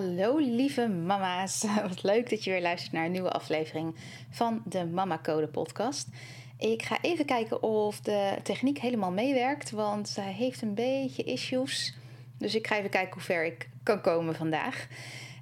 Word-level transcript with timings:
Hallo 0.00 0.36
lieve 0.38 0.88
mama's. 0.88 1.64
Wat 1.88 2.02
leuk 2.02 2.30
dat 2.30 2.44
je 2.44 2.50
weer 2.50 2.60
luistert 2.60 2.92
naar 2.92 3.04
een 3.04 3.12
nieuwe 3.12 3.30
aflevering 3.30 3.94
van 4.30 4.62
de 4.64 4.86
Mama 4.86 5.18
Code 5.22 5.48
podcast. 5.48 6.08
Ik 6.58 6.82
ga 6.82 6.98
even 7.00 7.24
kijken 7.24 7.62
of 7.62 8.00
de 8.00 8.36
techniek 8.42 8.78
helemaal 8.78 9.10
meewerkt, 9.10 9.70
want 9.70 10.08
zij 10.08 10.32
heeft 10.32 10.62
een 10.62 10.74
beetje 10.74 11.22
issues. 11.22 11.94
Dus 12.38 12.54
ik 12.54 12.66
ga 12.66 12.76
even 12.76 12.90
kijken 12.90 13.12
hoe 13.12 13.22
ver 13.22 13.44
ik 13.44 13.68
kan 13.82 14.00
komen 14.00 14.34
vandaag. 14.34 14.86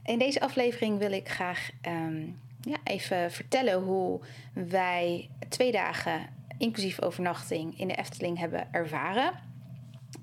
In 0.05 0.19
deze 0.19 0.41
aflevering 0.41 0.99
wil 0.99 1.13
ik 1.13 1.29
graag 1.29 1.71
ehm, 1.81 2.21
ja, 2.61 2.77
even 2.85 3.33
vertellen 3.33 3.83
hoe 3.83 4.21
wij 4.53 5.31
twee 5.49 5.73
dagen 5.73 6.29
inclusief 6.59 7.03
overnachting 7.03 7.79
in 7.79 7.89
de 7.89 7.95
Efteling 7.95 8.39
hebben 8.39 8.69
ervaren. 8.73 9.33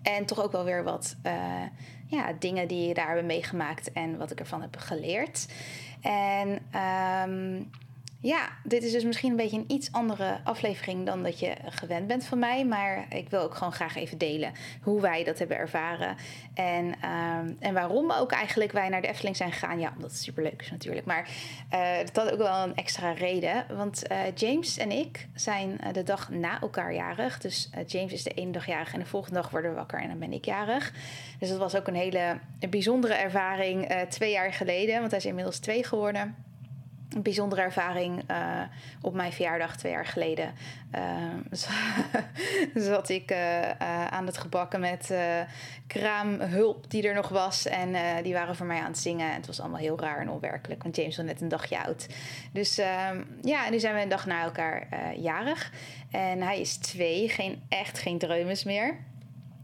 En 0.02 0.25
toch 0.25 0.44
ook 0.44 0.52
wel 0.52 0.64
weer 0.64 0.83
wat 0.83 1.16
uh, 1.25 1.64
dingen 2.39 2.67
die 2.67 2.88
je 2.88 2.94
daar 2.94 3.08
hebben 3.08 3.25
meegemaakt 3.25 3.91
en 3.91 4.17
wat 4.17 4.31
ik 4.31 4.39
ervan 4.39 4.61
heb 4.61 4.75
geleerd. 4.77 5.47
En 6.02 6.49
um, 7.30 7.69
ja, 8.25 8.49
dit 8.63 8.83
is 8.83 8.91
dus 8.91 9.03
misschien 9.03 9.29
een 9.29 9.37
beetje 9.37 9.57
een 9.57 9.71
iets 9.71 9.91
andere 9.91 10.39
aflevering 10.43 11.05
dan 11.05 11.23
dat 11.23 11.39
je 11.39 11.55
gewend 11.65 12.07
bent 12.07 12.25
van 12.25 12.39
mij. 12.39 12.65
Maar 12.65 13.05
ik 13.09 13.29
wil 13.29 13.41
ook 13.41 13.55
gewoon 13.55 13.73
graag 13.73 13.95
even 13.95 14.17
delen 14.17 14.51
hoe 14.81 15.01
wij 15.01 15.23
dat 15.23 15.39
hebben 15.39 15.57
ervaren. 15.57 16.15
En, 16.53 16.85
uh, 17.03 17.67
en 17.67 17.73
waarom 17.73 18.11
ook 18.11 18.31
eigenlijk 18.31 18.71
wij 18.71 18.89
naar 18.89 19.01
de 19.01 19.07
Efteling 19.07 19.35
zijn 19.35 19.51
gegaan. 19.51 19.79
Ja, 19.79 19.91
omdat 19.95 20.11
het 20.11 20.19
superleuk 20.19 20.61
is 20.61 20.71
natuurlijk. 20.71 21.05
Maar 21.05 21.29
uh, 21.73 21.97
dat 21.97 22.15
had 22.15 22.31
ook 22.31 22.37
wel 22.37 22.63
een 22.63 22.75
extra 22.75 23.11
reden. 23.11 23.65
Want 23.75 24.03
uh, 24.11 24.17
James 24.35 24.77
en 24.77 24.91
ik 24.91 25.27
zijn 25.35 25.79
de 25.91 26.03
dag 26.03 26.29
na 26.29 26.61
elkaar 26.61 26.93
jarig. 26.93 27.39
Dus 27.39 27.69
James 27.85 28.13
is 28.13 28.23
de 28.23 28.33
ene 28.33 28.51
dag 28.51 28.65
jarig 28.65 28.93
en 28.93 28.99
de 28.99 29.05
volgende 29.05 29.41
dag 29.41 29.49
worden 29.49 29.71
we 29.71 29.77
wakker 29.77 29.99
en 29.99 30.07
dan 30.07 30.19
ben 30.19 30.33
ik 30.33 30.45
jarig. 30.45 30.93
Dus 31.39 31.49
dat 31.49 31.57
was 31.57 31.75
ook 31.75 31.87
een 31.87 31.95
hele 31.95 32.37
bijzondere 32.69 33.13
ervaring 33.13 34.05
twee 34.09 34.31
jaar 34.31 34.53
geleden. 34.53 34.99
Want 34.99 35.11
hij 35.11 35.19
is 35.19 35.25
inmiddels 35.25 35.59
twee 35.59 35.83
geworden 35.83 36.44
een 37.16 37.21
bijzondere 37.21 37.61
ervaring 37.61 38.31
uh, 38.31 38.61
op 39.02 39.13
mijn 39.13 39.31
verjaardag 39.31 39.77
twee 39.77 39.91
jaar 39.91 40.05
geleden. 40.05 40.53
Uh, 40.95 42.83
zat 42.83 43.09
ik 43.09 43.31
uh, 43.31 43.69
aan 44.09 44.25
het 44.25 44.38
gebakken 44.38 44.80
met 44.80 45.13
kraamhulp 45.88 46.89
die 46.89 47.08
er 47.08 47.13
nog 47.13 47.30
was. 47.30 47.66
En 47.66 48.23
die 48.23 48.33
waren 48.33 48.55
voor 48.55 48.66
mij 48.66 48.80
aan 48.80 48.88
het 48.88 48.97
zingen. 48.97 49.30
En 49.30 49.36
het 49.36 49.47
was 49.47 49.59
allemaal 49.59 49.80
heel 49.80 49.99
raar 49.99 50.19
en 50.19 50.30
onwerkelijk. 50.30 50.83
Want 50.83 50.95
James 50.95 51.17
was 51.17 51.25
net 51.25 51.41
een 51.41 51.47
dagje 51.47 51.83
oud. 51.83 52.08
Dus 52.53 52.77
ehm, 52.77 53.23
ja, 53.41 53.69
nu 53.69 53.80
zijn 53.80 53.95
we 53.95 54.02
een 54.02 54.09
dag 54.09 54.25
na 54.25 54.43
elkaar 54.43 54.88
jarig. 55.17 55.71
En 56.11 56.41
hij 56.41 56.59
is 56.59 56.77
twee, 56.77 57.30
geen, 57.30 57.61
echt 57.70 57.99
geen 57.99 58.17
dreumes 58.17 58.64
meer. 58.64 58.97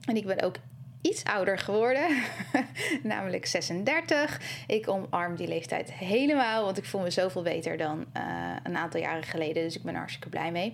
En 0.05 0.15
ik 0.15 0.25
ben 0.25 0.41
ook 0.41 0.55
iets 1.01 1.23
ouder 1.23 1.57
geworden, 1.57 2.07
namelijk 3.03 3.45
36. 3.45 4.41
Ik 4.67 4.89
omarm 4.89 5.35
die 5.35 5.47
leeftijd 5.47 5.93
helemaal, 5.93 6.63
want 6.63 6.77
ik 6.77 6.85
voel 6.85 7.01
me 7.01 7.09
zoveel 7.09 7.41
beter 7.41 7.77
dan 7.77 8.05
uh, 8.17 8.23
een 8.63 8.77
aantal 8.77 8.99
jaren 8.99 9.23
geleden. 9.23 9.63
Dus 9.63 9.75
ik 9.75 9.83
ben 9.83 9.93
er 9.93 9.99
hartstikke 9.99 10.29
blij 10.29 10.51
mee. 10.51 10.73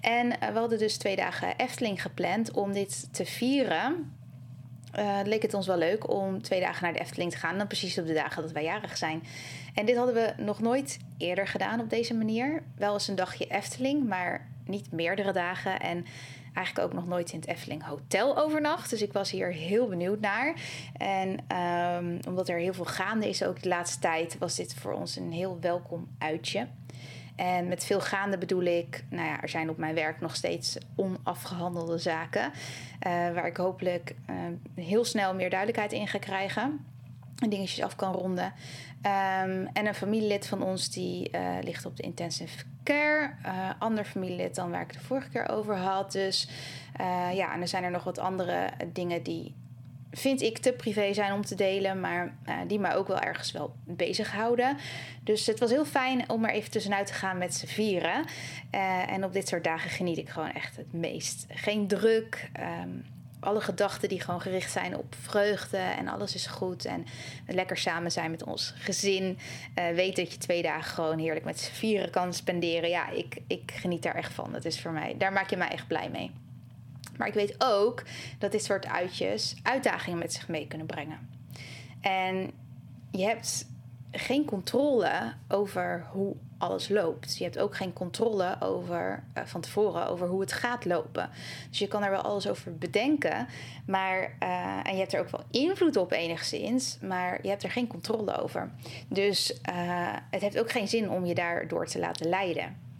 En 0.00 0.26
uh, 0.26 0.48
we 0.52 0.58
hadden 0.58 0.78
dus 0.78 0.96
twee 0.96 1.16
dagen 1.16 1.56
Efteling 1.56 2.02
gepland 2.02 2.50
om 2.50 2.72
dit 2.72 3.14
te 3.14 3.24
vieren. 3.24 4.12
Uh, 4.98 5.18
leek 5.24 5.42
het 5.42 5.54
ons 5.54 5.66
wel 5.66 5.76
leuk 5.76 6.10
om 6.10 6.42
twee 6.42 6.60
dagen 6.60 6.84
naar 6.84 6.92
de 6.92 6.98
Efteling 6.98 7.30
te 7.30 7.36
gaan, 7.36 7.58
dan 7.58 7.66
precies 7.66 7.98
op 7.98 8.06
de 8.06 8.12
dagen 8.12 8.42
dat 8.42 8.52
wij 8.52 8.62
jarig 8.62 8.96
zijn. 8.96 9.22
En 9.74 9.86
dit 9.86 9.96
hadden 9.96 10.14
we 10.14 10.42
nog 10.42 10.60
nooit 10.60 10.98
eerder 11.18 11.46
gedaan 11.46 11.80
op 11.80 11.90
deze 11.90 12.14
manier. 12.14 12.62
Wel 12.76 12.92
eens 12.92 13.08
een 13.08 13.14
dagje 13.14 13.46
Efteling, 13.46 14.08
maar 14.08 14.48
niet 14.66 14.92
meerdere 14.92 15.32
dagen. 15.32 15.80
En 15.80 16.06
eigenlijk 16.52 16.86
ook 16.86 16.92
nog 16.92 17.06
nooit 17.06 17.32
in 17.32 17.40
het 17.40 17.48
Efteling 17.48 17.84
Hotel 17.84 18.38
overnacht. 18.38 18.90
Dus 18.90 19.02
ik 19.02 19.12
was 19.12 19.30
hier 19.30 19.52
heel 19.52 19.88
benieuwd 19.88 20.20
naar. 20.20 20.54
En 20.96 21.38
um, 21.56 22.18
omdat 22.28 22.48
er 22.48 22.58
heel 22.58 22.74
veel 22.74 22.84
gaande 22.84 23.28
is 23.28 23.44
ook 23.44 23.62
de 23.62 23.68
laatste 23.68 23.98
tijd, 23.98 24.38
was 24.38 24.56
dit 24.56 24.74
voor 24.74 24.92
ons 24.92 25.16
een 25.16 25.32
heel 25.32 25.58
welkom 25.60 26.08
uitje. 26.18 26.66
En 27.36 27.68
met 27.68 27.84
veel 27.84 28.00
gaande 28.00 28.38
bedoel 28.38 28.62
ik, 28.62 29.04
nou 29.10 29.28
ja, 29.28 29.42
er 29.42 29.48
zijn 29.48 29.70
op 29.70 29.76
mijn 29.76 29.94
werk 29.94 30.20
nog 30.20 30.36
steeds 30.36 30.78
onafgehandelde 30.96 31.98
zaken. 31.98 32.42
Uh, 32.42 32.52
waar 33.10 33.46
ik 33.46 33.56
hopelijk 33.56 34.14
uh, 34.30 34.36
heel 34.84 35.04
snel 35.04 35.34
meer 35.34 35.50
duidelijkheid 35.50 35.92
in 35.92 36.08
ga 36.08 36.18
krijgen. 36.18 36.84
En 37.38 37.50
dingetjes 37.50 37.84
af 37.84 37.96
kan 37.96 38.12
ronden. 38.12 38.44
Um, 38.44 39.66
en 39.72 39.86
een 39.86 39.94
familielid 39.94 40.46
van 40.46 40.62
ons 40.62 40.90
die 40.90 41.30
uh, 41.34 41.56
ligt 41.62 41.86
op 41.86 41.96
de 41.96 42.02
intensive 42.02 42.64
Uh, 42.90 43.70
ander 43.78 44.04
familielid 44.04 44.54
dan 44.54 44.70
waar 44.70 44.80
ik 44.80 44.92
de 44.92 45.00
vorige 45.00 45.28
keer 45.28 45.48
over 45.48 45.76
had. 45.76 46.12
Dus 46.12 46.48
uh, 47.00 47.34
ja, 47.34 47.54
en 47.54 47.60
er 47.60 47.68
zijn 47.68 47.84
er 47.84 47.90
nog 47.90 48.04
wat 48.04 48.18
andere 48.18 48.70
dingen 48.92 49.22
die 49.22 49.54
vind 50.10 50.42
ik 50.42 50.58
te 50.58 50.72
privé 50.72 51.14
zijn 51.14 51.32
om 51.32 51.44
te 51.44 51.54
delen, 51.54 52.00
maar 52.00 52.34
uh, 52.48 52.54
die 52.66 52.78
mij 52.78 52.94
ook 52.94 53.06
wel 53.06 53.20
ergens 53.20 53.52
wel 53.52 53.74
bezighouden. 53.84 54.76
Dus 55.24 55.46
het 55.46 55.58
was 55.58 55.70
heel 55.70 55.84
fijn 55.84 56.30
om 56.30 56.44
er 56.44 56.50
even 56.50 56.70
tussenuit 56.70 57.06
te 57.06 57.12
gaan 57.12 57.38
met 57.38 57.54
z'n 57.54 57.66
vieren. 57.66 58.24
En 59.06 59.24
op 59.24 59.32
dit 59.32 59.48
soort 59.48 59.64
dagen 59.64 59.90
geniet 59.90 60.18
ik 60.18 60.28
gewoon 60.28 60.52
echt 60.52 60.76
het 60.76 60.92
meest. 60.92 61.46
Geen 61.48 61.86
druk. 61.86 62.50
Um, 62.82 63.04
alle 63.44 63.60
gedachten 63.60 64.08
die 64.08 64.20
gewoon 64.20 64.40
gericht 64.40 64.72
zijn 64.72 64.96
op 64.96 65.14
vreugde 65.20 65.76
en 65.76 66.08
alles 66.08 66.34
is 66.34 66.46
goed. 66.46 66.84
En 66.84 67.06
lekker 67.46 67.76
samen 67.76 68.12
zijn 68.12 68.30
met 68.30 68.44
ons 68.44 68.74
gezin. 68.76 69.38
Uh, 69.78 69.88
weet 69.94 70.16
dat 70.16 70.32
je 70.32 70.38
twee 70.38 70.62
dagen 70.62 70.94
gewoon 70.94 71.18
heerlijk 71.18 71.44
met 71.44 71.60
z'n 71.60 71.72
vieren 71.72 72.10
kan 72.10 72.34
spenderen. 72.34 72.88
Ja, 72.88 73.08
ik, 73.08 73.36
ik 73.46 73.72
geniet 73.74 74.02
daar 74.02 74.14
echt 74.14 74.32
van. 74.32 74.52
Dat 74.52 74.64
is 74.64 74.80
voor 74.80 74.92
mij, 74.92 75.14
daar 75.18 75.32
maak 75.32 75.50
je 75.50 75.56
mij 75.56 75.68
echt 75.68 75.86
blij 75.86 76.10
mee. 76.10 76.30
Maar 77.16 77.28
ik 77.28 77.34
weet 77.34 77.54
ook 77.58 78.02
dat 78.38 78.52
dit 78.52 78.64
soort 78.64 78.86
uitjes 78.86 79.56
uitdagingen 79.62 80.18
met 80.18 80.32
zich 80.32 80.48
mee 80.48 80.66
kunnen 80.66 80.86
brengen. 80.86 81.28
En 82.00 82.50
je 83.10 83.24
hebt 83.24 83.66
geen 84.10 84.44
controle 84.44 85.32
over 85.48 86.06
hoe 86.10 86.36
alles 86.62 86.88
loopt. 86.88 87.36
Je 87.36 87.44
hebt 87.44 87.58
ook 87.58 87.76
geen 87.76 87.92
controle 87.92 88.56
over 88.60 89.22
uh, 89.38 89.44
van 89.44 89.60
tevoren 89.60 90.06
over 90.08 90.26
hoe 90.26 90.40
het 90.40 90.52
gaat 90.52 90.84
lopen. 90.84 91.30
Dus 91.68 91.78
je 91.78 91.88
kan 91.88 92.02
er 92.02 92.10
wel 92.10 92.20
alles 92.20 92.48
over 92.48 92.78
bedenken, 92.78 93.46
maar 93.86 94.36
uh, 94.42 94.78
en 94.82 94.92
je 94.92 94.98
hebt 94.98 95.12
er 95.12 95.20
ook 95.20 95.30
wel 95.30 95.44
invloed 95.50 95.96
op 95.96 96.12
enigszins, 96.12 96.98
maar 97.00 97.38
je 97.42 97.48
hebt 97.48 97.62
er 97.62 97.70
geen 97.70 97.86
controle 97.86 98.36
over. 98.36 98.70
Dus 99.08 99.52
uh, 99.52 100.16
het 100.30 100.40
heeft 100.40 100.58
ook 100.58 100.70
geen 100.70 100.88
zin 100.88 101.10
om 101.10 101.24
je 101.24 101.34
daardoor 101.34 101.86
te 101.86 101.98
laten 101.98 102.28
leiden. 102.28 102.91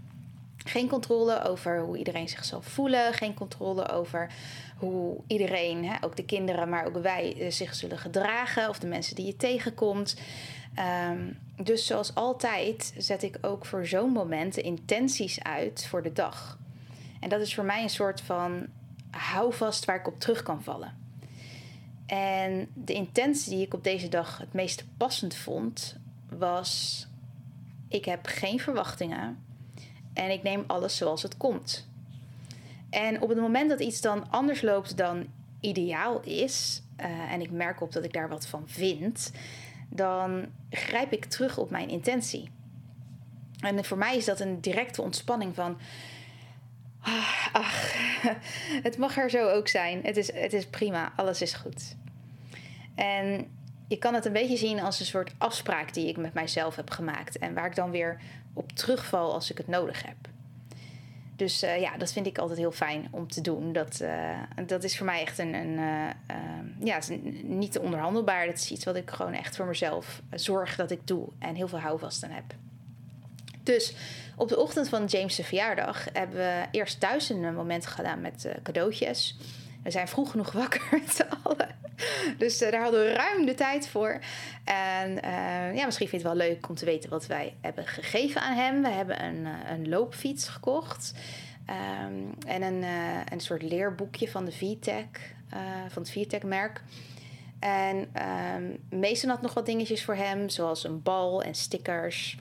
Geen 0.65 0.89
controle 0.89 1.43
over 1.43 1.81
hoe 1.81 1.97
iedereen 1.97 2.29
zich 2.29 2.45
zal 2.45 2.63
voelen. 2.63 3.13
Geen 3.13 3.35
controle 3.35 3.89
over 3.89 4.31
hoe 4.77 5.21
iedereen, 5.27 5.85
hè, 5.85 5.95
ook 6.01 6.17
de 6.17 6.25
kinderen, 6.25 6.69
maar 6.69 6.87
ook 6.87 6.99
wij, 6.99 7.51
zich 7.51 7.75
zullen 7.75 7.99
gedragen. 7.99 8.69
Of 8.69 8.79
de 8.79 8.87
mensen 8.87 9.15
die 9.15 9.27
je 9.27 9.37
tegenkomt. 9.37 10.17
Um, 11.11 11.39
dus 11.65 11.87
zoals 11.87 12.15
altijd 12.15 12.95
zet 12.97 13.23
ik 13.23 13.39
ook 13.41 13.67
voor 13.67 13.87
zo'n 13.87 14.11
moment 14.11 14.57
intenties 14.57 15.43
uit 15.43 15.87
voor 15.87 16.03
de 16.03 16.13
dag. 16.13 16.59
En 17.21 17.29
dat 17.29 17.41
is 17.41 17.55
voor 17.55 17.65
mij 17.65 17.83
een 17.83 17.91
soort 17.91 18.21
van 18.21 18.67
houvast 19.11 19.85
waar 19.85 19.97
ik 19.97 20.07
op 20.07 20.21
terug 20.21 20.43
kan 20.43 20.63
vallen. 20.63 21.01
En 22.07 22.69
de 22.75 22.93
intentie 22.93 23.51
die 23.51 23.67
ik 23.67 23.75
op 23.75 23.85
deze 23.85 24.09
dag 24.09 24.39
het 24.39 24.53
meest 24.53 24.85
passend 24.97 25.35
vond, 25.35 25.97
was: 26.29 27.07
ik 27.89 28.05
heb 28.05 28.27
geen 28.27 28.61
verwachtingen 28.61 29.45
en 30.15 30.31
ik 30.31 30.43
neem 30.43 30.65
alles 30.67 30.97
zoals 30.97 31.23
het 31.23 31.37
komt. 31.37 31.89
En 32.91 33.21
op 33.21 33.29
het 33.29 33.39
moment 33.39 33.69
dat 33.69 33.81
iets 33.81 34.01
dan 34.01 34.31
anders 34.31 34.63
loopt 34.63 34.97
dan 34.97 35.27
ideaal 35.61 36.21
is, 36.21 36.83
uh, 37.01 37.33
en 37.33 37.41
ik 37.41 37.51
merk 37.51 37.81
op 37.81 37.93
dat 37.93 38.05
ik 38.05 38.13
daar 38.13 38.29
wat 38.29 38.47
van 38.47 38.63
vind, 38.67 39.33
dan 39.89 40.47
grijp 40.71 41.13
ik 41.13 41.25
terug 41.25 41.59
op 41.59 41.71
mijn 41.71 41.89
intentie. 41.89 42.51
En 43.61 43.85
voor 43.85 43.99
mij 43.99 44.17
is 44.17 44.25
dat 44.25 44.41
een 44.41 44.61
directe 44.61 45.03
ontspanning 45.03 45.55
van. 45.55 45.79
Ah, 47.01 47.47
ach, 47.53 47.95
het 48.89 48.99
mag 48.99 49.19
er 49.19 49.31
zo 49.31 49.49
ook 49.49 49.69
zijn. 49.69 50.01
Het 50.03 50.17
is, 50.17 50.33
het 50.33 50.53
is 50.53 50.67
prima, 50.67 51.13
alles 51.17 51.43
is 51.43 51.53
goed. 51.55 51.97
En 52.95 53.51
je 53.89 53.99
kan 53.99 54.15
het 54.15 54.25
een 54.25 54.33
beetje 54.33 54.57
zien 54.57 54.81
als 54.81 55.01
een 55.01 55.07
soort 55.07 55.35
afspraak 55.39 55.95
die 55.95 56.09
ik 56.09 56.17
met 56.17 56.35
mijzelf 56.35 56.77
heb 56.77 56.91
gemaakt. 56.91 57.39
En 57.39 57.55
waar 57.55 57.67
ik 57.67 57.75
dan 57.75 57.91
weer 57.91 58.21
op 58.53 58.73
terugval 58.73 59.33
als 59.33 59.51
ik 59.51 59.59
het 59.59 59.69
nodig 59.69 60.03
heb. 60.03 60.17
Dus 61.37 61.61
ja, 61.61 61.97
dat 61.97 62.13
vind 62.13 62.27
ik 62.27 62.39
altijd 62.39 62.59
heel 62.59 62.73
fijn 62.73 63.09
om 63.11 63.29
te 63.29 63.41
doen. 63.41 63.73
Dat, 63.73 64.05
dat 64.67 64.85
is 64.85 64.97
voor 64.97 65.07
mij 65.07 65.21
echt 65.21 65.39
een, 65.39 65.55
een 65.55 65.79
ja, 66.81 66.97
is 66.97 67.09
niet 67.43 67.73
te 67.73 67.81
onderhandelbaar. 67.81 68.47
Dat 68.47 68.55
is 68.55 68.71
iets 68.71 68.85
wat 68.85 68.97
ik 68.97 69.11
gewoon 69.11 69.33
echt 69.33 69.57
voor 69.57 69.67
mezelf 69.67 70.23
zorg 70.31 70.77
dat 70.77 70.91
ik 70.91 71.07
doe 71.07 71.29
en 71.39 71.55
heel 71.55 71.69
veel 71.69 71.79
houvast 71.79 72.25
aan 72.25 72.31
heb. 72.31 72.55
Dus 73.63 73.95
op 74.37 74.49
de 74.49 74.59
ochtend 74.59 74.89
van 74.89 75.05
James' 75.05 75.41
verjaardag 75.43 76.07
hebben 76.13 76.37
we 76.37 76.65
eerst 76.71 77.01
thuis 77.01 77.29
een 77.29 77.55
moment 77.55 77.87
gedaan 77.87 78.21
met 78.21 78.49
cadeautjes. 78.63 79.37
We 79.83 79.91
zijn 79.91 80.09
vroeg 80.09 80.31
genoeg 80.31 80.53
wakker 80.53 80.89
met 81.01 81.15
z'n 81.15 81.29
allen. 81.43 81.81
Dus 82.39 82.63
uh, 82.63 82.71
daar 82.71 82.83
hadden 82.83 83.01
we 83.01 83.13
ruim 83.13 83.47
de 83.47 83.55
tijd 83.55 83.89
voor. 83.89 84.19
En 84.65 85.11
uh, 85.11 85.77
ja, 85.77 85.85
misschien 85.85 86.09
vind 86.09 86.23
je 86.23 86.29
het 86.29 86.37
wel 86.39 86.49
leuk 86.49 86.69
om 86.69 86.75
te 86.75 86.85
weten 86.85 87.11
wat 87.11 87.27
wij 87.27 87.55
hebben 87.61 87.87
gegeven 87.87 88.41
aan 88.41 88.57
hem. 88.57 88.83
We 88.83 88.89
hebben 88.89 89.25
een, 89.25 89.41
uh, 89.41 89.71
een 89.71 89.89
loopfiets 89.89 90.49
gekocht. 90.49 91.15
Um, 92.07 92.35
en 92.47 92.63
een, 92.63 92.85
een 93.29 93.41
soort 93.41 93.63
leerboekje 93.63 94.29
van 94.29 94.45
de 94.45 94.53
VTech, 94.53 95.07
van 95.89 96.03
het 96.03 96.11
VTech-merk. 96.11 96.83
En 97.59 98.09
um, 98.57 99.01
Mason 99.01 99.31
had 99.31 99.43
nog 99.43 99.55
wat 99.55 99.67
dingetjes 99.67 100.05
voor 100.05 100.15
hem, 100.15 100.49
zoals 100.49 100.85
een 100.85 101.03
bal 101.03 101.43
en 101.43 101.55
stickers. 101.55 102.39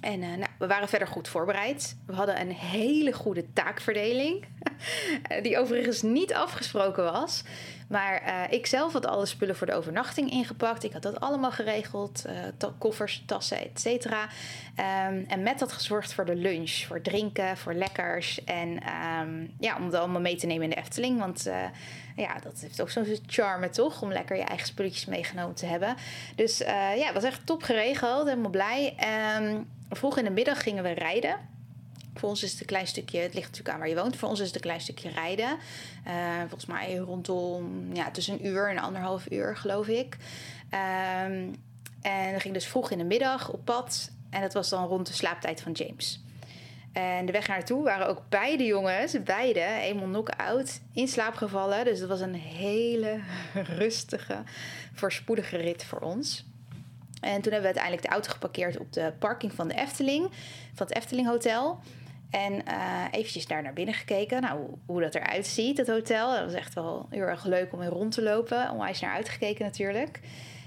En 0.00 0.18
nou, 0.18 0.46
we 0.58 0.66
waren 0.66 0.88
verder 0.88 1.08
goed 1.08 1.28
voorbereid. 1.28 1.96
We 2.06 2.12
hadden 2.12 2.40
een 2.40 2.52
hele 2.52 3.12
goede 3.12 3.52
taakverdeling, 3.52 4.44
die 5.42 5.58
overigens 5.58 6.02
niet 6.02 6.34
afgesproken 6.34 7.04
was. 7.04 7.42
Maar 7.90 8.22
uh, 8.26 8.52
ik 8.52 8.66
zelf 8.66 8.92
had 8.92 9.06
alle 9.06 9.26
spullen 9.26 9.56
voor 9.56 9.66
de 9.66 9.74
overnachting 9.74 10.30
ingepakt. 10.30 10.84
Ik 10.84 10.92
had 10.92 11.02
dat 11.02 11.20
allemaal 11.20 11.50
geregeld. 11.50 12.24
Uh, 12.26 12.68
koffers, 12.78 13.22
tassen, 13.26 13.58
et 13.58 13.80
cetera. 13.80 14.22
Um, 14.22 15.24
en 15.28 15.42
met 15.42 15.60
had 15.60 15.72
gezorgd 15.72 16.14
voor 16.14 16.24
de 16.24 16.34
lunch. 16.34 16.70
Voor 16.70 17.02
drinken, 17.02 17.56
voor 17.56 17.74
lekkers. 17.74 18.44
En 18.44 18.68
um, 19.20 19.54
ja, 19.58 19.76
om 19.76 19.90
dat 19.90 20.00
allemaal 20.00 20.20
mee 20.20 20.36
te 20.36 20.46
nemen 20.46 20.64
in 20.64 20.70
de 20.70 20.76
Efteling. 20.76 21.18
Want 21.18 21.46
uh, 21.46 21.54
ja, 22.16 22.38
dat 22.38 22.60
heeft 22.60 22.80
ook 22.80 22.90
zo'n 22.90 23.18
charme, 23.26 23.70
toch? 23.70 24.02
Om 24.02 24.12
lekker 24.12 24.36
je 24.36 24.42
eigen 24.42 24.66
spulletjes 24.66 25.04
meegenomen 25.04 25.54
te 25.54 25.66
hebben. 25.66 25.96
Dus 26.36 26.58
ja, 26.58 27.04
het 27.04 27.14
was 27.14 27.24
echt 27.24 27.46
top 27.46 27.62
geregeld. 27.62 28.28
Helemaal 28.28 28.50
blij. 28.50 28.94
Um, 29.38 29.68
vroeg 29.90 30.18
in 30.18 30.24
de 30.24 30.30
middag 30.30 30.62
gingen 30.62 30.82
we 30.82 30.90
rijden. 30.90 31.36
Voor 32.20 32.28
ons 32.28 32.42
is 32.42 32.50
het 32.50 32.60
een 32.60 32.66
klein 32.66 32.86
stukje, 32.86 33.18
het 33.18 33.34
ligt 33.34 33.46
natuurlijk 33.46 33.74
aan 33.74 33.78
waar 33.78 33.88
je 33.88 33.94
woont. 33.94 34.16
Voor 34.16 34.28
ons 34.28 34.40
is 34.40 34.46
het 34.46 34.54
een 34.54 34.60
klein 34.60 34.80
stukje 34.80 35.10
rijden. 35.10 35.58
Uh, 36.06 36.38
volgens 36.38 36.66
mij 36.66 36.96
rondom 36.96 37.94
ja, 37.94 38.10
tussen 38.10 38.34
een 38.34 38.46
uur 38.46 38.70
en 38.70 38.78
anderhalf 38.78 39.30
uur, 39.30 39.56
geloof 39.56 39.88
ik. 39.88 40.16
Um, 41.24 41.54
en 42.02 42.32
we 42.32 42.40
gingen 42.40 42.52
dus 42.52 42.66
vroeg 42.66 42.90
in 42.90 42.98
de 42.98 43.04
middag 43.04 43.50
op 43.50 43.64
pad. 43.64 44.10
En 44.30 44.40
dat 44.40 44.52
was 44.52 44.68
dan 44.68 44.86
rond 44.86 45.06
de 45.06 45.12
slaaptijd 45.12 45.60
van 45.60 45.72
James. 45.72 46.20
En 46.92 47.26
de 47.26 47.32
weg 47.32 47.48
naartoe 47.48 47.84
waren 47.84 48.08
ook 48.08 48.22
beide 48.28 48.64
jongens, 48.64 49.22
beide, 49.22 49.60
eenmaal 49.60 50.06
knock-out, 50.06 50.80
in 50.92 51.08
slaap 51.08 51.34
gevallen. 51.34 51.84
Dus 51.84 51.98
het 51.98 52.08
was 52.08 52.20
een 52.20 52.34
hele 52.34 53.20
rustige, 53.78 54.42
voorspoedige 54.94 55.56
rit 55.56 55.84
voor 55.84 56.00
ons. 56.00 56.44
En 57.20 57.40
toen 57.40 57.52
hebben 57.52 57.60
we 57.60 57.78
uiteindelijk 57.78 58.02
de 58.02 58.12
auto 58.12 58.30
geparkeerd 58.30 58.78
op 58.78 58.92
de 58.92 59.12
parking 59.18 59.52
van 59.52 59.68
de 59.68 59.74
Efteling, 59.74 60.30
van 60.74 60.86
het 60.86 60.96
Efteling 60.96 61.28
Hotel. 61.28 61.80
En 62.30 62.52
uh, 62.52 63.04
eventjes 63.10 63.46
daar 63.46 63.62
naar 63.62 63.72
binnen 63.72 63.94
gekeken, 63.94 64.40
nou, 64.40 64.60
hoe 64.86 65.00
dat 65.00 65.14
eruit 65.14 65.46
ziet, 65.46 65.78
het 65.78 65.88
hotel. 65.88 66.30
Dat 66.32 66.44
was 66.44 66.54
echt 66.54 66.74
wel 66.74 67.06
heel 67.10 67.22
erg 67.22 67.44
leuk 67.44 67.72
om 67.72 67.82
in 67.82 67.88
rond 67.88 68.12
te 68.12 68.22
lopen. 68.22 68.70
Onwijs 68.70 69.00
naar 69.00 69.14
uitgekeken 69.14 69.64
natuurlijk. 69.64 70.20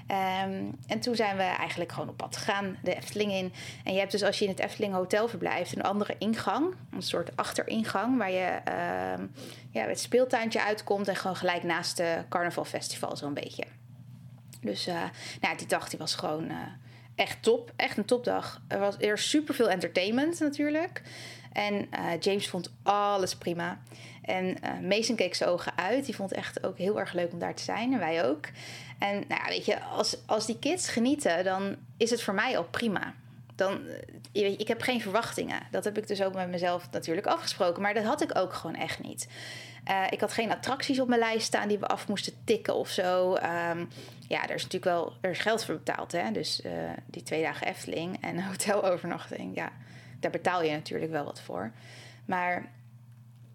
Um, 0.08 0.78
en 0.88 1.00
toen 1.00 1.16
zijn 1.16 1.38
we 1.38 1.44
eigenlijk 1.44 1.92
gewoon 1.92 2.10
op 2.10 2.18
pad 2.18 2.38
gegaan, 2.38 2.78
de 2.84 2.96
Efteling 2.96 3.32
in. 3.32 3.54
En 3.84 3.94
je 3.94 4.00
hebt 4.00 4.12
dus 4.12 4.24
als 4.24 4.40
je 4.40 4.46
in 4.46 4.52
het 4.52 4.60
Efteling 4.60 4.94
Hotel 4.94 5.28
verblijft, 5.28 5.76
een 5.76 5.82
andere 5.82 6.16
ingang. 6.18 6.76
Een 6.92 7.02
soort 7.02 7.36
achteringang 7.36 8.18
waar 8.18 8.32
je 8.32 8.60
uh, 8.68 9.26
ja, 9.70 9.88
het 9.88 10.00
speeltuintje 10.00 10.64
uitkomt. 10.64 11.08
En 11.08 11.16
gewoon 11.16 11.36
gelijk 11.36 11.64
naast 11.64 11.98
de 11.98 12.24
carnavalfestival 12.30 13.18
zo'n 13.18 13.34
beetje. 13.34 13.64
Dus 14.62 14.88
uh, 14.88 15.04
nou, 15.42 15.58
die 15.58 15.68
dag 15.68 15.90
die 15.90 16.00
was 16.00 16.16
gewoon 16.16 16.52
uh, 16.52 16.58
echt 17.16 17.44
top. 17.44 17.72
Echt 17.76 17.98
een 17.98 18.06
topdag. 18.06 18.62
Er 18.68 18.80
was 18.80 18.96
er 19.00 19.18
super 19.18 19.54
veel 19.56 19.70
entertainment 19.70 20.40
natuurlijk. 20.40 21.02
En 21.54 21.74
uh, 21.76 22.20
James 22.20 22.48
vond 22.48 22.72
alles 22.84 23.36
prima. 23.36 23.80
En 24.22 24.58
Mason 24.88 25.16
keek 25.16 25.36
zijn 25.36 25.50
ogen 25.50 25.78
uit. 25.78 26.06
Die 26.06 26.16
vond 26.16 26.30
het 26.30 26.40
echt 26.40 26.64
ook 26.64 26.78
heel 26.78 27.00
erg 27.00 27.14
leuk 27.14 27.32
om 27.32 27.40
daar 27.40 27.56
te 27.56 27.64
zijn. 27.64 27.94
En 27.94 28.00
wij 28.00 28.26
ook. 28.26 28.46
En 29.00 29.14
nou 29.28 29.42
ja, 29.44 29.48
weet 29.48 29.66
je, 29.66 29.82
als, 29.82 30.18
als 30.26 30.46
die 30.46 30.60
kids 30.60 30.90
genieten, 30.90 31.44
dan 31.44 31.76
is 31.98 32.10
het 32.10 32.22
voor 32.22 32.34
mij 32.34 32.58
al 32.58 32.64
prima. 32.64 33.14
Dan, 33.56 33.80
ik 34.32 34.68
heb 34.68 34.82
geen 34.82 35.02
verwachtingen. 35.02 35.60
Dat 35.72 35.84
heb 35.84 35.98
ik 35.98 36.08
dus 36.08 36.22
ook 36.22 36.34
met 36.34 36.50
mezelf 36.50 36.88
natuurlijk 36.92 37.28
afgesproken. 37.28 37.82
Maar 37.82 37.94
dat 37.94 38.04
had 38.04 38.22
ik 38.22 38.38
ook 38.38 38.54
gewoon 38.54 38.76
echt 38.76 39.04
niet. 39.04 39.28
Ik 40.10 40.20
had 40.20 40.34
geen 40.34 40.52
attracties 40.52 41.00
op 41.00 41.08
mijn 41.08 41.20
lijst 41.20 41.46
staan 41.46 41.68
die 41.68 41.80
we 41.80 41.88
af 41.88 42.08
moesten 42.08 42.34
tikken 42.44 42.76
of 42.76 42.90
zo. 42.90 43.34
Um, 43.34 43.90
ja, 44.28 44.44
er 44.44 44.56
is 44.56 44.64
natuurlijk 44.64 44.84
wel 44.84 45.14
er 45.22 45.30
is 45.30 45.40
geld 45.40 45.66
voor 45.66 45.76
betaald. 45.76 46.12
Hè? 46.12 46.32
Dus 46.32 46.62
die 47.06 47.24
twee 47.24 47.42
dagen 47.42 47.68
Efteling 47.68 48.18
en 48.22 48.44
hotelovernachting. 48.48 49.56
Ja, 49.56 49.72
daar 50.24 50.32
betaal 50.32 50.64
je 50.64 50.72
natuurlijk 50.72 51.12
wel 51.12 51.26
wat 51.26 51.42
voor. 51.42 51.72
Maar 52.26 52.72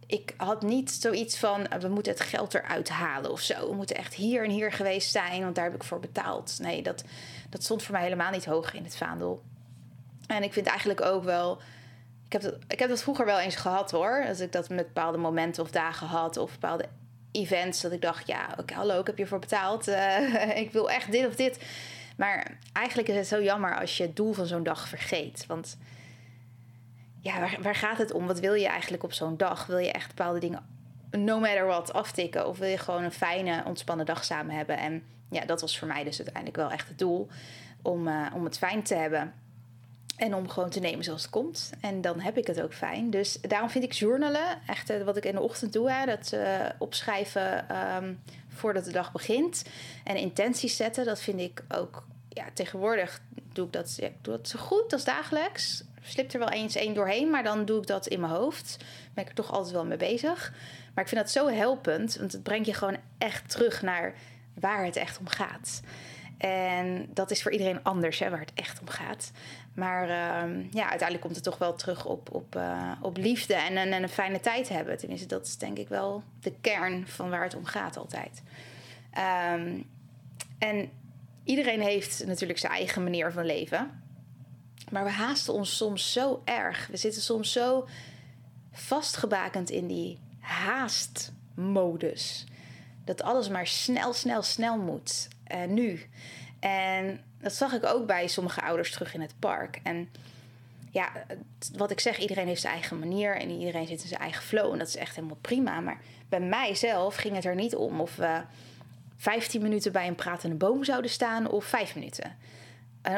ik 0.06 0.35
had 0.37 0.62
niet 0.62 0.91
zoiets 0.91 1.38
van 1.38 1.67
we 1.81 1.88
moeten 1.88 2.12
het 2.12 2.20
geld 2.20 2.55
eruit 2.55 2.88
halen 2.88 3.31
of 3.31 3.41
zo. 3.41 3.69
We 3.69 3.75
moeten 3.75 3.97
echt 3.97 4.15
hier 4.15 4.44
en 4.44 4.50
hier 4.50 4.73
geweest 4.73 5.11
zijn, 5.11 5.43
want 5.43 5.55
daar 5.55 5.65
heb 5.65 5.75
ik 5.75 5.85
voor 5.85 6.00
betaald. 6.00 6.59
Nee, 6.62 6.82
dat, 6.82 7.05
dat 7.50 7.62
stond 7.62 7.82
voor 7.82 7.94
mij 7.94 8.03
helemaal 8.03 8.31
niet 8.31 8.44
hoog 8.44 8.75
in 8.75 8.85
het 8.85 8.97
vaandel. 8.97 9.43
En 10.26 10.43
ik 10.43 10.53
vind 10.53 10.67
eigenlijk 10.67 11.00
ook 11.00 11.25
wel 11.25 11.61
ik 12.29 12.32
heb, 12.32 12.43
dat, 12.43 12.55
ik 12.69 12.79
heb 12.79 12.88
dat 12.88 13.03
vroeger 13.03 13.25
wel 13.25 13.38
eens 13.38 13.56
gehad 13.56 13.91
hoor. 13.91 14.25
Als 14.29 14.41
ik 14.41 14.53
dat 14.53 14.69
met 14.69 14.87
bepaalde 14.87 15.19
momenten 15.19 15.62
of 15.62 15.71
dagen 15.71 16.06
had 16.06 16.37
of 16.37 16.53
bepaalde 16.53 16.88
events. 17.32 17.81
Dat 17.81 17.93
ik 17.93 18.03
dacht, 18.03 18.26
ja, 18.26 18.55
oké, 18.59 18.75
hallo, 18.75 19.00
ik 19.00 19.06
heb 19.06 19.17
hiervoor 19.17 19.38
betaald. 19.38 19.88
Uh, 19.88 20.56
ik 20.64 20.73
wil 20.73 20.91
echt 20.91 21.12
dit 21.12 21.26
of 21.26 21.35
dit. 21.35 21.59
Maar 22.17 22.59
eigenlijk 22.73 23.09
is 23.09 23.17
het 23.17 23.26
zo 23.26 23.43
jammer 23.43 23.76
als 23.76 23.97
je 23.97 24.03
het 24.03 24.17
doel 24.17 24.32
van 24.32 24.47
zo'n 24.47 24.62
dag 24.62 24.88
vergeet. 24.88 25.44
Want 25.47 25.76
ja, 27.29 27.41
waar, 27.41 27.57
waar 27.63 27.75
gaat 27.75 27.99
het 27.99 28.13
om? 28.13 28.27
Wat 28.27 28.41
wil 28.41 28.55
je 28.55 28.69
eigenlijk 28.69 29.03
op 29.03 29.13
zo'n 29.13 29.37
dag? 29.37 29.67
Wil 29.67 29.79
je 29.79 29.93
echt 29.93 30.09
bepaalde 30.09 30.39
dingen, 30.41 30.67
no 31.11 31.41
matter 31.41 31.67
what, 31.67 31.93
aftikken? 31.93 32.49
Of 32.49 32.59
wil 32.59 32.69
je 32.69 32.79
gewoon 32.79 33.03
een 33.03 33.13
fijne, 33.13 33.63
ontspannen 33.65 34.07
dag 34.07 34.25
samen 34.25 34.57
hebben? 34.57 34.79
En 34.79 35.03
ja, 35.31 35.45
dat 35.45 35.61
was 35.61 35.79
voor 35.79 35.89
mij 35.89 36.05
dus 36.05 36.17
uiteindelijk 36.17 36.57
wel 36.57 36.71
echt 36.71 36.89
het 36.89 36.99
doel. 36.99 37.29
Om, 37.83 38.09
uh, 38.09 38.27
om 38.35 38.45
het 38.45 38.59
fijn 38.59 38.83
te 38.83 38.95
hebben. 38.95 39.35
En 40.17 40.35
om 40.35 40.49
gewoon 40.49 40.71
te 40.71 40.81
nemen 40.81 41.05
zoals 41.05 41.23
het 41.23 41.31
komt. 41.31 41.71
En 41.81 42.00
dan 42.00 42.21
heb 42.21 42.37
ik 42.38 42.47
het 42.47 42.61
ook 42.61 42.75
fijn. 42.75 43.11
Dus 43.11 43.41
daarom 43.41 43.71
vind 43.71 43.85
ik 43.85 43.93
journalen, 43.93 44.59
echt 44.67 44.91
eh, 44.91 45.02
wat 45.02 45.17
ik 45.17 45.25
in 45.25 45.35
de 45.35 45.41
ochtend 45.41 45.73
doe, 45.73 45.91
hè, 45.91 46.07
dat 46.07 46.33
uh, 46.35 46.67
opschrijven 46.79 47.76
um, 47.97 48.21
voordat 48.49 48.85
de 48.85 48.93
dag 48.93 49.12
begint. 49.12 49.64
En 50.05 50.17
intenties 50.17 50.76
zetten, 50.76 51.05
dat 51.05 51.21
vind 51.21 51.41
ik 51.41 51.64
ook, 51.69 52.07
ja, 52.29 52.45
tegenwoordig 52.55 53.21
doe 53.52 53.67
ik 53.67 53.73
dat, 53.73 53.99
doe 54.23 54.37
dat 54.37 54.49
zo 54.49 54.59
goed 54.59 54.93
als 54.93 55.05
dagelijks. 55.05 55.85
Slipt 56.09 56.33
er 56.33 56.38
wel 56.38 56.49
eens 56.50 56.75
één 56.75 56.95
doorheen, 56.95 57.31
maar 57.31 57.43
dan 57.43 57.65
doe 57.65 57.81
ik 57.81 57.87
dat 57.87 58.07
in 58.07 58.21
mijn 58.21 58.33
hoofd. 58.33 58.77
Ben 59.15 59.25
ik 59.25 59.31
er 59.31 59.37
toch 59.37 59.53
altijd 59.53 59.75
wel 59.75 59.85
mee 59.85 59.97
bezig. 59.97 60.53
Maar 60.95 61.05
ik 61.05 61.11
vind 61.11 61.21
dat 61.21 61.31
zo 61.31 61.49
helpend, 61.49 62.17
want 62.17 62.33
het 62.33 62.43
brengt 62.43 62.67
je 62.67 62.75
gewoon 62.75 62.97
echt 63.19 63.50
terug 63.50 63.83
naar 63.83 64.15
waar 64.55 64.85
het 64.85 64.97
echt 64.97 65.19
om 65.19 65.29
gaat. 65.29 65.81
En 66.38 67.09
dat 67.15 67.31
is 67.31 67.43
voor 67.43 67.53
iedereen 67.53 67.83
anders, 67.83 68.19
hè, 68.19 68.31
waar 68.31 68.41
het 68.41 68.53
echt 68.55 68.81
om 68.81 68.88
gaat. 68.88 69.31
Maar 69.75 70.03
uh, 70.03 70.65
ja, 70.71 70.88
uiteindelijk 70.88 71.21
komt 71.21 71.35
het 71.35 71.45
toch 71.45 71.59
wel 71.59 71.75
terug 71.75 72.07
op, 72.07 72.35
op, 72.35 72.57
uh, 72.57 72.93
op 73.00 73.17
liefde 73.17 73.55
en, 73.55 73.77
en, 73.77 73.93
en, 73.93 74.03
een 74.03 74.09
fijne 74.09 74.41
tijd 74.41 74.69
hebben. 74.69 74.99
Tenminste, 74.99 75.27
dat 75.27 75.47
is 75.47 75.57
denk 75.57 75.79
ik 75.79 75.88
wel 75.88 76.23
de 76.41 76.53
kern 76.61 77.09
van 77.09 77.31
waar 77.31 77.43
het 77.43 77.55
om 77.55 77.65
gaat 77.65 77.97
altijd. 77.97 78.43
Um, 79.55 79.87
en 80.59 80.91
iedereen 81.45 81.81
heeft 81.81 82.27
natuurlijk 82.27 82.59
zijn 82.59 82.73
eigen 82.73 83.03
manier 83.03 83.33
van 83.33 83.45
leven. 83.45 84.03
Maar 84.90 85.04
we 85.04 85.11
haasten 85.11 85.54
ons 85.54 85.76
soms 85.76 86.12
zo 86.12 86.42
erg. 86.45 86.87
We 86.87 86.97
zitten 86.97 87.23
soms 87.23 87.52
zo 87.52 87.88
vastgebakend 88.73 89.71
in 89.71 89.87
die 89.87 90.18
haastmodus. 90.40 92.45
Dat 93.04 93.23
alles 93.23 93.49
maar 93.49 93.66
snel, 93.66 94.12
snel, 94.12 94.42
snel 94.42 94.78
moet. 94.78 95.28
Uh, 95.52 95.64
nu. 95.64 96.00
En 96.61 97.21
dat 97.40 97.52
zag 97.52 97.73
ik 97.73 97.85
ook 97.85 98.07
bij 98.07 98.26
sommige 98.26 98.62
ouders 98.62 98.90
terug 98.90 99.14
in 99.14 99.21
het 99.21 99.35
park. 99.38 99.80
En 99.83 100.09
ja, 100.90 101.12
wat 101.76 101.90
ik 101.90 102.00
zeg, 102.00 102.18
iedereen 102.18 102.47
heeft 102.47 102.61
zijn 102.61 102.73
eigen 102.73 102.99
manier 102.99 103.37
en 103.37 103.50
iedereen 103.50 103.87
zit 103.87 104.02
in 104.02 104.09
zijn 104.09 104.21
eigen 104.21 104.42
flow. 104.42 104.73
En 104.73 104.78
dat 104.78 104.88
is 104.88 104.97
echt 104.97 105.14
helemaal 105.14 105.38
prima. 105.40 105.80
Maar 105.80 106.00
bij 106.28 106.40
mijzelf 106.40 107.14
ging 107.14 107.35
het 107.35 107.45
er 107.45 107.54
niet 107.54 107.75
om 107.75 108.00
of 108.00 108.16
we 108.16 108.42
15 109.16 109.62
minuten 109.62 109.92
bij 109.92 110.07
een 110.07 110.14
pratende 110.14 110.57
boom 110.57 110.85
zouden 110.85 111.11
staan 111.11 111.50
of 111.50 111.64
5 111.64 111.95
minuten. 111.95 112.37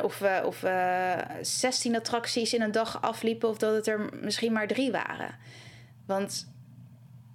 Of 0.02 0.18
we, 0.18 0.42
of 0.44 0.60
we 0.60 1.16
16 1.40 1.96
attracties 1.96 2.54
in 2.54 2.62
een 2.62 2.72
dag 2.72 3.02
afliepen 3.02 3.49
of 3.49 3.58
dat 3.58 3.75
het 3.75 3.87
er 3.87 4.08
misschien 4.20 4.52
maar 4.52 4.66
drie 4.66 4.90
waren. 4.90 5.34
Want 6.06 6.49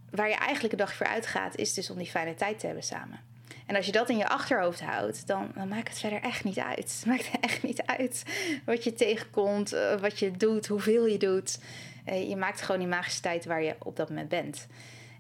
waar 0.10 0.30
je 0.30 0.36
eigenlijk 0.36 0.72
een 0.74 0.80
dag 0.80 0.94
voor 0.94 1.06
uitgaat, 1.06 1.56
is 1.56 1.74
dus 1.74 1.90
om 1.90 1.98
die 1.98 2.10
fijne 2.10 2.36
tijd 2.36 2.60
te 2.60 2.66
hebben 2.66 2.84
samen. 2.84 3.20
En 3.66 3.76
als 3.76 3.86
je 3.86 3.92
dat 3.92 4.10
in 4.10 4.18
je 4.18 4.28
achterhoofd 4.28 4.82
houdt, 4.82 5.28
dan, 5.28 5.52
dan 5.56 5.68
maakt 5.68 5.88
het 5.88 6.00
verder 6.00 6.22
echt 6.22 6.44
niet 6.44 6.60
uit. 6.60 6.78
Het 7.00 7.06
maakt 7.06 7.30
echt 7.42 7.64
niet 7.64 7.82
uit 7.86 8.24
wat 8.66 8.84
je 8.84 8.94
tegenkomt, 8.94 9.74
eh, 9.74 10.00
wat 10.00 10.20
je 10.20 10.32
doet, 10.32 10.68
hoeveel 10.68 11.06
je 11.06 11.18
doet. 11.18 11.60
je 12.06 12.36
maakt 12.36 12.62
gewoon 12.62 12.80
die 12.80 12.90
magische 12.90 13.22
tijd 13.22 13.46
waar 13.46 13.64
je 13.64 13.76
op 13.80 13.96
dat 13.96 14.10
moment 14.10 14.30
bent. 14.30 14.68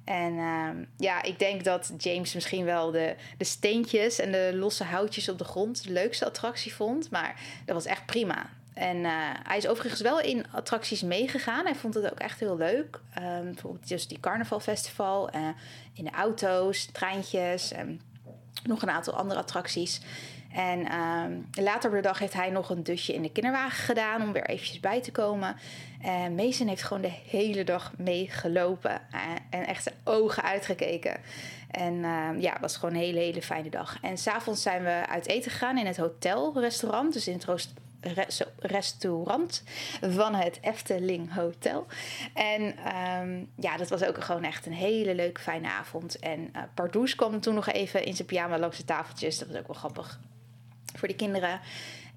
En 0.05 0.37
ehm, 0.37 0.85
ja, 0.97 1.23
ik 1.23 1.39
denk 1.39 1.63
dat 1.63 1.91
James 1.97 2.33
misschien 2.33 2.65
wel 2.65 2.91
de, 2.91 3.15
de 3.37 3.43
steentjes 3.43 4.19
en 4.19 4.31
de 4.31 4.51
losse 4.53 4.83
houtjes 4.83 5.29
op 5.29 5.37
de 5.37 5.43
grond 5.43 5.83
de 5.83 5.91
leukste 5.91 6.25
attractie 6.25 6.73
vond. 6.73 7.11
Maar 7.11 7.39
dat 7.65 7.75
was 7.75 7.85
echt 7.85 8.05
prima. 8.05 8.49
En 8.73 9.05
eh, 9.05 9.11
hij 9.43 9.57
is 9.57 9.67
overigens 9.67 10.01
wel 10.01 10.21
in 10.21 10.45
attracties 10.51 11.01
meegegaan. 11.01 11.65
Hij 11.65 11.75
vond 11.75 11.93
het 11.93 12.11
ook 12.11 12.19
echt 12.19 12.39
heel 12.39 12.57
leuk. 12.57 12.99
Um, 13.19 13.43
bijvoorbeeld 13.43 13.87
dus 13.87 14.07
die 14.07 14.19
carnavalfestival. 14.19 15.35
Uh, 15.35 15.47
in 15.93 16.03
de 16.03 16.11
auto's, 16.11 16.85
treintjes. 16.85 17.71
En 17.71 18.01
nog 18.63 18.81
een 18.81 18.89
aantal 18.89 19.13
andere 19.13 19.39
attracties. 19.39 20.01
En 20.55 20.99
um, 20.99 21.49
later 21.51 21.89
op 21.89 21.95
de 21.95 22.01
dag 22.01 22.19
heeft 22.19 22.33
hij 22.33 22.49
nog 22.49 22.69
een 22.69 22.83
dusje 22.83 23.13
in 23.13 23.21
de 23.21 23.31
kinderwagen 23.31 23.83
gedaan 23.83 24.21
om 24.21 24.31
weer 24.31 24.45
eventjes 24.45 24.79
bij 24.79 25.01
te 25.01 25.11
komen. 25.11 25.55
En 26.01 26.35
Mason 26.35 26.67
heeft 26.67 26.83
gewoon 26.83 27.01
de 27.01 27.13
hele 27.29 27.63
dag 27.63 27.93
meegelopen 27.97 29.01
uh, 29.13 29.21
en 29.49 29.67
echt 29.67 29.83
zijn 29.83 29.95
ogen 30.03 30.43
uitgekeken. 30.43 31.17
En 31.71 31.93
uh, 31.93 32.29
ja, 32.39 32.51
het 32.51 32.61
was 32.61 32.77
gewoon 32.77 32.95
een 32.95 33.01
hele, 33.01 33.19
hele 33.19 33.41
fijne 33.41 33.69
dag. 33.69 33.97
En 34.01 34.17
s'avonds 34.17 34.61
zijn 34.61 34.83
we 34.83 35.07
uit 35.07 35.27
eten 35.27 35.51
gegaan 35.51 35.77
in 35.77 35.85
het 35.85 35.97
hotelrestaurant. 35.97 37.13
Dus 37.13 37.27
in 37.27 37.33
het 37.33 37.73
restaurant 38.59 39.63
van 40.01 40.35
het 40.35 40.57
Efteling 40.61 41.33
Hotel. 41.33 41.85
En 42.33 42.61
um, 43.21 43.49
ja, 43.55 43.77
dat 43.77 43.89
was 43.89 44.03
ook 44.03 44.23
gewoon 44.23 44.43
echt 44.43 44.65
een 44.65 44.73
hele 44.73 45.15
leuke, 45.15 45.41
fijne 45.41 45.69
avond. 45.69 46.19
En 46.19 46.53
uh, 46.83 47.05
kwam 47.15 47.39
toen 47.39 47.53
nog 47.53 47.67
even 47.67 48.05
in 48.05 48.15
zijn 48.15 48.27
pyjama 48.27 48.59
langs 48.59 48.77
de 48.77 48.85
tafeltjes. 48.85 49.37
Dat 49.37 49.47
was 49.47 49.57
ook 49.57 49.67
wel 49.67 49.75
grappig 49.75 50.19
voor 50.95 51.07
de 51.07 51.15
kinderen. 51.15 51.59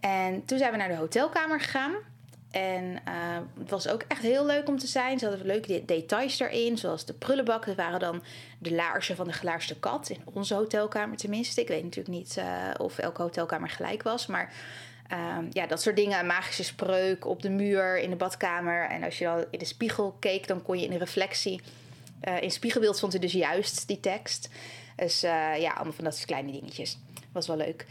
En 0.00 0.44
toen 0.44 0.58
zijn 0.58 0.70
we 0.70 0.76
naar 0.76 0.88
de 0.88 0.94
hotelkamer 0.94 1.60
gegaan. 1.60 1.94
En 2.50 2.84
uh, 2.84 3.38
het 3.58 3.70
was 3.70 3.88
ook 3.88 4.04
echt 4.08 4.22
heel 4.22 4.46
leuk 4.46 4.68
om 4.68 4.78
te 4.78 4.86
zijn. 4.86 5.18
Ze 5.18 5.26
hadden 5.26 5.46
leuke 5.46 5.84
details 5.84 6.36
daarin, 6.36 6.78
zoals 6.78 7.04
de 7.04 7.12
prullenbak. 7.12 7.66
Dat 7.66 7.76
waren 7.76 8.00
dan 8.00 8.22
de 8.58 8.74
laarzen 8.74 9.16
van 9.16 9.26
de 9.26 9.32
gelaarste 9.32 9.78
kat. 9.78 10.10
In 10.10 10.20
onze 10.24 10.54
hotelkamer 10.54 11.16
tenminste. 11.16 11.60
Ik 11.60 11.68
weet 11.68 11.82
natuurlijk 11.82 12.16
niet 12.16 12.36
uh, 12.38 12.70
of 12.76 12.98
elke 12.98 13.22
hotelkamer 13.22 13.68
gelijk 13.68 14.02
was. 14.02 14.26
Maar 14.26 14.52
uh, 15.12 15.36
ja, 15.50 15.66
dat 15.66 15.82
soort 15.82 15.96
dingen. 15.96 16.26
Magische 16.26 16.64
spreuk 16.64 17.26
op 17.26 17.42
de 17.42 17.50
muur, 17.50 17.98
in 17.98 18.10
de 18.10 18.16
badkamer. 18.16 18.88
En 18.88 19.02
als 19.02 19.18
je 19.18 19.24
dan 19.24 19.44
in 19.50 19.58
de 19.58 19.64
spiegel 19.64 20.16
keek, 20.18 20.46
dan 20.46 20.62
kon 20.62 20.78
je 20.78 20.84
in 20.84 20.90
de 20.90 20.98
reflectie... 20.98 21.60
Uh, 22.28 22.42
in 22.42 22.50
spiegelbeeld 22.50 22.96
stond 22.96 23.14
er 23.14 23.20
dus 23.20 23.32
juist 23.32 23.86
die 23.86 24.00
tekst. 24.00 24.48
Dus 24.96 25.20
ja, 25.20 25.72
allemaal 25.72 25.92
van 25.92 26.04
dat 26.04 26.14
soort 26.14 26.26
kleine 26.26 26.52
dingetjes. 26.52 26.98
Was 27.32 27.46
wel 27.46 27.56
leuk. 27.56 27.86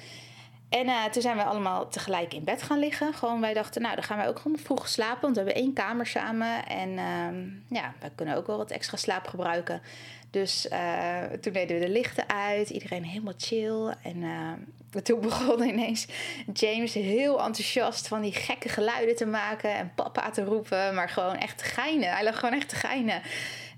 En 0.69 0.87
uh, 0.87 1.05
toen 1.05 1.21
zijn 1.21 1.37
we 1.37 1.43
allemaal 1.43 1.87
tegelijk 1.87 2.33
in 2.33 2.43
bed 2.43 2.63
gaan 2.63 2.79
liggen. 2.79 3.13
Gewoon, 3.13 3.41
wij 3.41 3.53
dachten, 3.53 3.81
nou, 3.81 3.95
dan 3.95 4.03
gaan 4.03 4.17
wij 4.17 4.27
ook 4.27 4.39
gewoon 4.39 4.57
vroeg 4.57 4.87
slapen. 4.87 5.21
Want 5.21 5.35
we 5.35 5.41
hebben 5.41 5.61
één 5.61 5.73
kamer 5.73 6.05
samen. 6.05 6.65
En 6.65 6.89
uh, 6.89 7.79
ja, 7.79 7.93
wij 7.99 8.11
kunnen 8.15 8.35
ook 8.35 8.47
wel 8.47 8.57
wat 8.57 8.71
extra 8.71 8.97
slaap 8.97 9.27
gebruiken. 9.27 9.81
Dus 10.29 10.67
uh, 10.71 11.23
toen 11.23 11.53
deden 11.53 11.79
we 11.79 11.85
de 11.85 11.91
lichten 11.91 12.29
uit. 12.29 12.69
Iedereen 12.69 13.03
helemaal 13.03 13.33
chill. 13.37 13.93
En 14.03 14.23
eh, 14.23 15.01
toen 15.01 15.21
begon 15.29 15.63
ineens 15.63 16.07
James 16.53 16.93
heel 16.93 17.43
enthousiast 17.43 18.07
van 18.07 18.21
die 18.21 18.33
gekke 18.33 18.69
geluiden 18.69 19.15
te 19.15 19.25
maken. 19.25 19.73
En 19.73 19.91
papa 19.95 20.29
te 20.29 20.43
roepen. 20.43 20.95
Maar 20.95 21.09
gewoon 21.09 21.37
echt 21.37 21.57
te 21.57 21.63
geinen. 21.63 22.09
Hij 22.09 22.23
lag 22.23 22.39
gewoon 22.39 22.55
echt 22.55 22.69
te 22.69 22.75
geinen. 22.75 23.21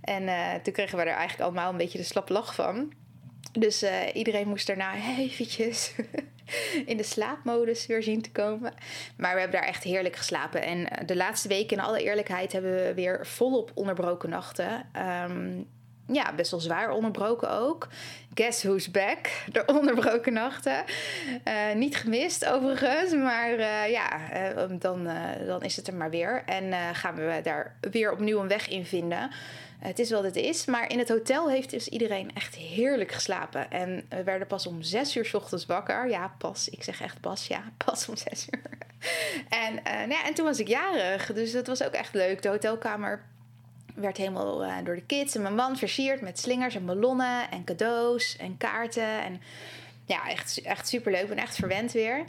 En 0.02 0.30
toen 0.64 0.74
kregen 0.74 0.98
we 0.98 1.04
er 1.04 1.10
eigenlijk 1.10 1.42
allemaal 1.42 1.72
een 1.72 1.78
beetje 1.78 1.98
de 1.98 2.04
slap 2.04 2.30
lach 2.30 2.56
van. 2.56 2.94
Dus 3.52 3.86
iedereen 4.14 4.48
moest 4.48 4.68
daarna 4.68 4.94
eventjes 5.18 5.94
in 6.86 6.98
de 6.98 7.04
slaapmodus 7.04 7.86
weer 7.86 8.04
zien 8.04 8.22
te 8.22 8.32
komen. 8.32 8.74
Maar 9.18 9.34
we 9.34 9.40
hebben 9.40 9.60
daar 9.60 9.70
echt 9.70 9.84
heerlijk 9.84 10.16
geslapen. 10.16 10.62
En 10.62 10.90
eh, 10.90 11.08
de 11.08 11.16
laatste 11.16 11.48
weken, 11.48 11.78
in 11.78 11.84
alle 11.84 12.04
eerlijkheid, 12.04 12.52
hebben 12.52 12.72
we 12.72 12.94
weer 12.94 13.28
volop 13.28 13.72
onderbroken 13.74 14.30
nachten. 14.30 14.86
Um, 15.30 15.68
ja, 16.12 16.34
best 16.34 16.52
wel 16.52 16.60
zwaar 16.60 16.92
onderbroken 16.92 17.52
ook. 17.52 17.88
Guess 18.34 18.64
who's 18.64 18.92
back? 18.92 19.30
De 19.52 19.66
onderbroken 19.66 20.34
nachten. 20.34 20.84
Uh, 21.48 21.74
niet 21.76 21.96
gemist 21.96 22.46
overigens, 22.46 23.14
maar 23.14 23.52
uh, 23.52 23.90
ja, 23.90 24.20
uh, 24.34 24.70
dan, 24.80 25.10
dan 25.46 25.62
is 25.62 25.76
het 25.76 25.88
er 25.88 25.96
maar 25.96 26.10
weer. 26.10 26.44
En 26.46 26.96
gaan 26.96 27.16
we 27.16 27.40
daar 27.44 27.76
weer 27.92 28.12
opnieuw 28.12 28.40
een 28.40 28.48
weg 28.48 28.70
in 28.70 28.86
vinden 28.86 29.30
het 29.80 30.00
is 30.00 30.12
wat 30.12 30.24
het 30.24 30.36
is. 30.36 30.66
Maar 30.66 30.92
in 30.92 31.00
het 31.00 31.10
hotel 31.10 31.50
heeft 31.50 31.70
dus 31.70 31.88
iedereen 31.88 32.32
echt 32.36 32.56
heerlijk 32.56 33.12
geslapen. 33.12 33.72
En 33.72 34.06
we 34.10 34.24
werden 34.24 34.48
pas 34.48 34.68
om 34.68 34.82
zes 34.82 35.16
uur 35.16 35.32
ochtends 35.34 35.66
wakker. 35.66 36.10
Ja, 36.10 36.34
pas. 36.38 36.70
Ik 36.70 36.84
zeg 36.84 37.02
echt 37.02 37.20
pas. 37.20 37.48
Ja, 37.48 37.64
pas 37.86 38.08
om 38.08 38.16
zes 38.18 38.48
uur. 38.52 38.78
en, 39.50 39.74
nou 39.84 40.10
ja, 40.10 40.26
en 40.26 40.34
toen 40.34 40.46
was 40.46 40.60
ik 40.60 40.68
jarig. 40.68 41.34
Dus 41.34 41.52
dat 41.52 41.68
was 41.68 41.84
ook 41.84 41.94
echt 41.94 42.14
leuk. 42.14 42.42
De 42.42 42.50
hotelkamer 42.50 43.22
werd 44.00 44.18
helemaal 44.18 44.66
uh, 44.66 44.76
door 44.84 44.96
de 44.96 45.06
kids 45.06 45.36
en 45.36 45.42
mijn 45.42 45.56
man 45.56 45.78
versierd 45.78 46.22
met 46.22 46.40
slingers 46.40 46.76
en 46.76 46.86
ballonnen 46.86 47.52
en 47.52 47.64
cadeaus 47.64 48.38
en 48.38 48.58
kaarten. 48.58 49.24
En 49.24 49.42
ja, 50.06 50.30
echt, 50.30 50.62
echt 50.62 50.88
super 50.88 51.12
leuk. 51.12 51.22
Ik 51.22 51.28
ben 51.28 51.38
echt 51.38 51.56
verwend 51.56 51.92
weer. 51.92 52.24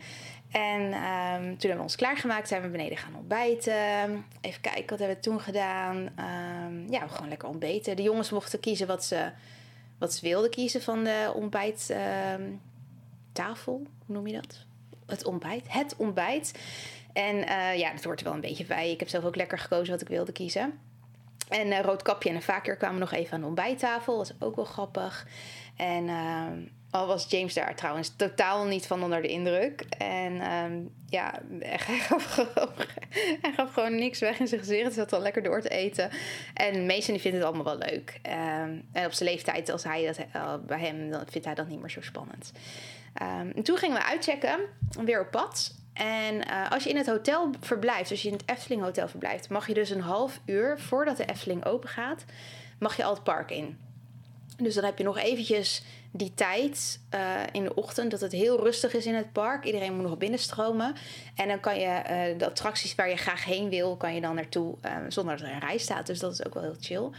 En 0.51 0.81
um, 0.81 1.41
toen 1.41 1.61
hebben 1.61 1.77
we 1.77 1.83
ons 1.83 1.97
klaargemaakt, 1.97 2.49
zijn 2.49 2.63
we 2.63 2.69
beneden 2.69 2.97
gaan 2.97 3.17
ontbijten. 3.17 4.25
Even 4.41 4.61
kijken, 4.61 4.89
wat 4.89 4.99
hebben 4.99 5.17
we 5.17 5.23
toen 5.23 5.41
gedaan? 5.41 5.97
Um, 5.97 6.91
ja, 6.91 7.07
gewoon 7.07 7.29
lekker 7.29 7.49
ontbeten. 7.49 7.97
De 7.97 8.03
jongens 8.03 8.31
mochten 8.31 8.61
kiezen 8.61 8.87
wat 8.87 9.05
ze, 9.05 9.31
wat 9.99 10.15
ze 10.15 10.29
wilden 10.29 10.51
kiezen 10.51 10.83
van 10.83 11.05
de 11.05 11.33
ontbijttafel. 11.35 13.75
Um, 13.75 13.87
Hoe 14.07 14.15
noem 14.15 14.27
je 14.27 14.33
dat? 14.33 14.65
Het 15.07 15.25
ontbijt. 15.25 15.65
Het 15.69 15.95
ontbijt. 15.97 16.59
En 17.13 17.37
uh, 17.37 17.79
ja, 17.79 17.93
dat 17.93 18.05
wordt 18.05 18.21
er 18.21 18.27
wel 18.27 18.35
een 18.35 18.41
beetje 18.41 18.65
bij. 18.65 18.91
Ik 18.91 19.01
heb 19.01 19.09
zelf 19.09 19.25
ook 19.25 19.37
lekker 19.37 19.59
gekozen 19.59 19.93
wat 19.93 20.01
ik 20.01 20.09
wilde 20.09 20.33
kiezen. 20.33 20.79
En 21.49 21.67
uh, 21.67 21.81
Roodkapje 21.81 22.29
en 22.29 22.35
een 22.35 22.43
vaker 22.43 22.77
kwamen 22.77 23.01
nog 23.01 23.13
even 23.13 23.33
aan 23.33 23.41
de 23.41 23.47
ontbijttafel. 23.47 24.19
Dat 24.19 24.29
was 24.29 24.49
ook 24.49 24.57
wel 24.57 24.65
grappig. 24.65 25.27
En 25.77 26.09
al 26.91 27.07
was 27.07 27.27
James 27.29 27.55
daar 27.55 27.75
trouwens 27.75 28.17
totaal 28.17 28.65
niet 28.65 28.87
van 28.87 29.03
onder 29.03 29.23
de 29.23 29.29
indruk. 29.29 29.87
En 29.99 30.53
um, 30.53 30.95
ja, 31.07 31.41
hij 31.61 31.99
gaf, 31.99 32.25
gewoon, 32.25 32.73
hij 33.41 33.53
gaf 33.53 33.73
gewoon 33.73 33.95
niks 33.95 34.19
weg 34.19 34.39
in 34.39 34.49
zijn 34.49 34.61
gezicht. 34.61 34.83
Hij 34.83 34.93
zat 34.93 35.13
al 35.13 35.21
lekker 35.21 35.43
door 35.43 35.61
te 35.61 35.69
eten. 35.69 36.11
En 36.55 36.87
Mason 36.87 37.19
vindt 37.19 37.37
het 37.37 37.47
allemaal 37.47 37.65
wel 37.65 37.79
leuk. 37.79 38.21
Um, 38.27 38.89
en 38.93 39.07
op 39.07 39.13
zijn 39.13 39.29
leeftijd, 39.29 39.69
als 39.69 39.85
hij 39.85 40.07
dat 40.07 40.19
uh, 40.37 40.55
bij 40.67 40.79
hem, 40.79 41.11
dan 41.11 41.23
vindt 41.29 41.47
hij 41.47 41.55
dat 41.55 41.69
niet 41.69 41.81
meer 41.81 41.91
zo 41.91 42.01
spannend. 42.01 42.53
En 43.55 43.63
toen 43.63 43.77
gingen 43.77 43.97
we 43.97 44.05
uitchecken, 44.05 44.59
weer 45.05 45.21
op 45.21 45.31
pad. 45.31 45.75
En 45.93 46.35
uh, 46.35 46.71
als 46.71 46.85
je 46.85 46.91
in 46.91 46.97
het 46.97 47.07
hotel 47.07 47.51
verblijft, 47.61 48.11
als 48.11 48.23
je 48.23 48.29
in 48.29 48.35
het 48.35 48.49
Efteling 48.49 48.83
Hotel 48.83 49.09
verblijft, 49.09 49.49
mag 49.49 49.67
je 49.67 49.75
dus 49.75 49.91
een 49.91 50.01
half 50.01 50.41
uur 50.45 50.79
voordat 50.79 51.17
de 51.17 51.25
Efteling 51.25 51.65
open 51.65 51.89
gaat, 51.89 52.25
mag 52.79 52.97
je 52.97 53.05
al 53.05 53.15
het 53.15 53.23
park 53.23 53.51
in. 53.51 53.79
Dus 54.57 54.75
dan 54.75 54.85
heb 54.85 54.99
je 54.99 55.05
nog 55.05 55.19
eventjes 55.19 55.83
die 56.11 56.35
tijd 56.35 57.01
uh, 57.15 57.41
in 57.53 57.65
de 57.65 57.75
ochtend 57.75 58.11
dat 58.11 58.21
het 58.21 58.33
heel 58.33 58.63
rustig 58.63 58.95
is 58.95 59.07
in 59.07 59.15
het 59.15 59.33
park. 59.33 59.65
Iedereen 59.65 59.95
moet 59.95 60.03
nog 60.03 60.19
binnenstromen. 60.19 60.95
En 61.35 61.49
dan 61.49 61.61
kan 61.61 61.81
je 61.81 61.87
uh, 61.87 62.39
de 62.39 62.47
attracties 62.47 62.95
waar 62.95 63.09
je 63.09 63.17
graag 63.17 63.45
heen 63.45 63.69
wil, 63.69 63.97
kan 63.97 64.15
je 64.15 64.21
dan 64.21 64.35
naartoe 64.35 64.77
zonder 65.09 65.37
dat 65.37 65.47
er 65.47 65.53
een 65.53 65.61
rij 65.61 65.79
staat. 65.79 66.07
Dus 66.07 66.19
dat 66.19 66.33
is 66.33 66.47
ook 66.47 66.55
wel 66.55 66.63
heel 66.63 66.77
chill. 66.81 67.11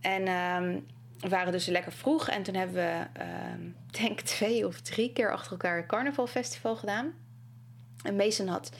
En 0.00 0.28
um, 0.28 0.86
we 1.20 1.28
waren 1.28 1.52
dus 1.52 1.66
lekker 1.66 1.92
vroeg. 1.92 2.28
En 2.28 2.42
toen 2.42 2.54
hebben 2.54 2.76
we, 2.76 3.20
um, 3.54 3.76
denk 4.00 4.20
twee 4.20 4.66
of 4.66 4.80
drie 4.80 5.12
keer 5.12 5.32
achter 5.32 5.50
elkaar 5.50 5.78
een 5.78 5.86
carnavalfestival 5.86 6.76
gedaan. 6.76 7.12
En 8.06 8.16
Mason 8.16 8.46
had 8.46 8.70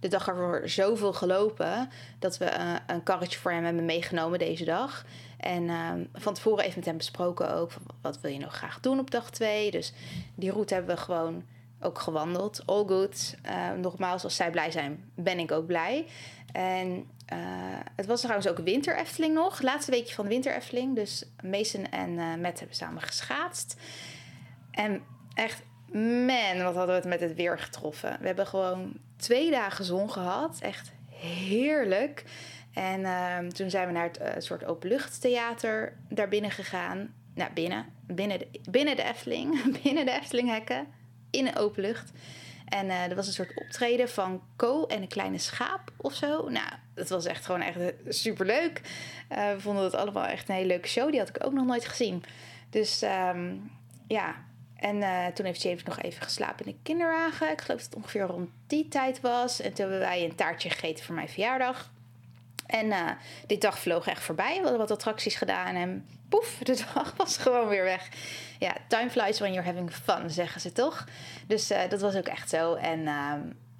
de 0.00 0.08
dag 0.08 0.28
ervoor 0.28 0.68
zoveel 0.68 1.12
gelopen 1.12 1.90
dat 2.18 2.38
we 2.38 2.44
uh, 2.44 2.74
een 2.86 3.02
karretje 3.02 3.38
voor 3.38 3.52
hem 3.52 3.64
hebben 3.64 3.84
meegenomen 3.84 4.38
deze 4.38 4.64
dag. 4.64 5.04
En 5.38 5.70
um, 5.70 6.08
van 6.12 6.34
tevoren 6.34 6.64
even 6.64 6.78
met 6.78 6.86
hem 6.86 6.96
besproken 6.96 7.54
ook. 7.54 7.70
Wat 8.00 8.20
wil 8.20 8.30
je 8.30 8.38
nog 8.38 8.54
graag 8.54 8.80
doen 8.80 8.98
op 8.98 9.10
dag 9.10 9.30
2? 9.30 9.70
Dus 9.70 9.92
die 10.34 10.50
route 10.50 10.74
hebben 10.74 10.94
we 10.94 11.00
gewoon 11.00 11.44
ook 11.80 11.98
gewandeld. 11.98 12.62
All 12.66 12.84
good. 12.86 13.36
Uh, 13.46 13.72
nogmaals, 13.72 14.24
als 14.24 14.36
zij 14.36 14.50
blij 14.50 14.70
zijn, 14.70 15.10
ben 15.14 15.38
ik 15.38 15.52
ook 15.52 15.66
blij. 15.66 16.06
En 16.52 17.10
uh, 17.32 17.38
het 17.96 18.06
was 18.06 18.20
trouwens 18.20 18.48
ook 18.48 18.58
winter 18.58 18.98
Efteling 18.98 19.34
nog. 19.34 19.62
Laatste 19.62 19.90
weekje 19.90 20.14
van 20.14 20.24
de 20.24 20.30
winter 20.30 20.54
Efteling. 20.54 20.94
Dus 20.94 21.24
Mason 21.42 21.90
en 21.90 22.10
uh, 22.10 22.34
Matt 22.34 22.58
hebben 22.58 22.76
samen 22.76 23.02
geschaatst. 23.02 23.76
En 24.70 25.02
echt, 25.34 25.62
man, 26.26 26.62
wat 26.62 26.74
hadden 26.74 26.86
we 26.86 26.92
het 26.92 27.04
met 27.04 27.20
het 27.20 27.34
weer 27.34 27.58
getroffen. 27.58 28.16
We 28.20 28.26
hebben 28.26 28.46
gewoon 28.46 28.92
twee 29.16 29.50
dagen 29.50 29.84
zon 29.84 30.10
gehad. 30.10 30.58
Echt 30.60 30.92
heerlijk. 31.10 32.24
En 32.72 33.00
uh, 33.00 33.38
toen 33.38 33.70
zijn 33.70 33.86
we 33.86 33.92
naar 33.92 34.06
het 34.06 34.20
uh, 34.20 34.28
soort 34.38 34.64
openluchttheater 34.64 35.96
daar 36.08 36.28
binnen 36.28 36.50
gegaan. 36.50 37.14
Nou, 37.34 37.52
binnen. 37.52 37.86
Binnen 38.06 38.38
de, 38.38 38.48
binnen 38.70 38.96
de 38.96 39.02
Efteling. 39.02 39.62
binnen 39.82 40.06
de 40.06 40.12
Eftelinghekken. 40.12 40.86
In 41.30 41.44
de 41.44 41.56
openlucht. 41.56 42.12
En 42.68 42.86
uh, 42.86 43.04
er 43.04 43.14
was 43.14 43.26
een 43.26 43.32
soort 43.32 43.60
optreden 43.60 44.08
van 44.08 44.42
Co 44.56 44.86
en 44.86 45.02
een 45.02 45.08
kleine 45.08 45.38
schaap 45.38 45.92
of 45.96 46.14
zo. 46.14 46.48
Nou, 46.48 46.68
dat 46.94 47.08
was 47.08 47.24
echt 47.24 47.44
gewoon 47.44 47.60
echt 47.60 47.78
superleuk. 48.08 48.80
Uh, 49.30 49.52
we 49.52 49.60
vonden 49.60 49.84
het 49.84 49.94
allemaal 49.94 50.26
echt 50.26 50.48
een 50.48 50.54
hele 50.54 50.66
leuke 50.66 50.88
show. 50.88 51.10
Die 51.10 51.18
had 51.18 51.28
ik 51.28 51.44
ook 51.44 51.52
nog 51.52 51.66
nooit 51.66 51.84
gezien. 51.84 52.24
Dus 52.70 53.02
um, 53.02 53.70
ja. 54.06 54.34
En 54.82 54.96
uh, 54.96 55.26
toen 55.26 55.46
heeft 55.46 55.62
James 55.62 55.82
nog 55.82 56.00
even 56.00 56.22
geslapen 56.22 56.66
in 56.66 56.72
de 56.72 56.78
kinderwagen. 56.82 57.50
Ik 57.50 57.60
geloof 57.60 57.80
dat 57.80 57.90
het 57.90 57.96
ongeveer 57.96 58.22
rond 58.22 58.50
die 58.66 58.88
tijd 58.88 59.20
was. 59.20 59.60
En 59.60 59.72
toen 59.72 59.80
hebben 59.80 60.08
wij 60.08 60.24
een 60.24 60.34
taartje 60.34 60.70
gegeten 60.70 61.04
voor 61.04 61.14
mijn 61.14 61.28
verjaardag. 61.28 61.90
En 62.66 62.86
uh, 62.86 63.10
die 63.46 63.58
dag 63.58 63.78
vloog 63.78 64.06
echt 64.06 64.22
voorbij. 64.22 64.54
We 64.54 64.60
hadden 64.60 64.78
wat 64.78 64.90
attracties 64.90 65.34
gedaan 65.34 65.74
en 65.74 66.06
poef, 66.28 66.58
de 66.62 66.84
dag 66.94 67.14
was 67.16 67.36
gewoon 67.36 67.68
weer 67.68 67.84
weg. 67.84 68.08
Ja, 68.58 68.76
time 68.88 69.10
flies 69.10 69.38
when 69.38 69.52
you're 69.52 69.68
having 69.68 69.92
fun, 69.92 70.30
zeggen 70.30 70.60
ze 70.60 70.72
toch? 70.72 71.06
Dus 71.46 71.70
uh, 71.70 71.88
dat 71.88 72.00
was 72.00 72.14
ook 72.14 72.28
echt 72.28 72.48
zo. 72.48 72.74
En 72.74 73.00
uh, 73.00 73.32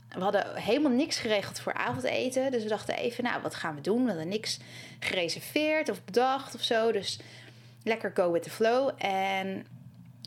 we 0.09 0.23
hadden 0.23 0.57
helemaal 0.57 0.93
niks 0.93 1.19
geregeld 1.19 1.61
voor 1.61 1.73
avondeten. 1.75 2.51
Dus 2.51 2.63
we 2.63 2.69
dachten 2.69 2.97
even, 2.97 3.25
nou, 3.25 3.43
wat 3.43 3.55
gaan 3.55 3.75
we 3.75 3.81
doen? 3.81 4.03
We 4.03 4.09
hadden 4.09 4.29
niks 4.29 4.59
gereserveerd 4.99 5.89
of 5.89 6.05
bedacht 6.05 6.55
of 6.55 6.63
zo. 6.63 6.93
Dus 6.93 7.19
lekker 7.83 8.11
go 8.15 8.33
with 8.33 8.43
the 8.43 8.51
flow. 8.51 8.91
En 8.99 9.67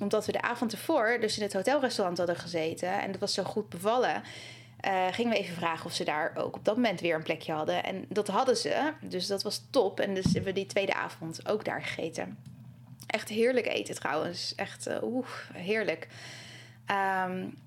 omdat 0.01 0.25
we 0.25 0.31
de 0.31 0.41
avond 0.41 0.71
ervoor 0.71 1.17
dus 1.21 1.37
in 1.37 1.43
het 1.43 1.53
hotelrestaurant 1.53 2.17
hadden 2.17 2.35
gezeten... 2.35 3.01
en 3.01 3.11
dat 3.11 3.19
was 3.19 3.33
zo 3.33 3.43
goed 3.43 3.69
bevallen... 3.69 4.23
Uh, 4.87 5.07
gingen 5.11 5.31
we 5.31 5.37
even 5.37 5.55
vragen 5.55 5.85
of 5.85 5.93
ze 5.93 6.03
daar 6.03 6.31
ook 6.35 6.55
op 6.55 6.65
dat 6.65 6.75
moment 6.75 7.01
weer 7.01 7.15
een 7.15 7.23
plekje 7.23 7.51
hadden. 7.51 7.83
En 7.83 8.05
dat 8.09 8.27
hadden 8.27 8.57
ze. 8.57 8.93
Dus 9.01 9.27
dat 9.27 9.43
was 9.43 9.61
top. 9.69 9.99
En 9.99 10.13
dus 10.13 10.23
hebben 10.23 10.43
we 10.43 10.51
die 10.51 10.65
tweede 10.65 10.93
avond 10.93 11.47
ook 11.47 11.65
daar 11.65 11.81
gegeten. 11.81 12.37
Echt 13.07 13.29
heerlijk 13.29 13.65
eten 13.65 13.95
trouwens. 13.95 14.55
Echt 14.55 14.87
uh, 14.87 15.03
oeh, 15.03 15.27
heerlijk. 15.53 16.07
Um, 17.27 17.57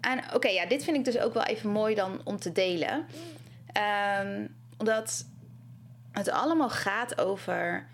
en 0.00 0.34
oké, 0.34 0.48
ja, 0.48 0.66
dit 0.66 0.84
vind 0.84 0.96
ik 0.96 1.04
dus 1.04 1.18
ook 1.18 1.34
wel 1.34 1.44
even 1.44 1.70
mooi 1.70 1.94
dan 1.94 2.20
om 2.24 2.38
te 2.38 2.52
delen. 2.52 3.06
Um, 4.20 4.54
omdat 4.76 5.24
het 6.12 6.30
allemaal 6.30 6.70
gaat 6.70 7.20
over 7.20 7.86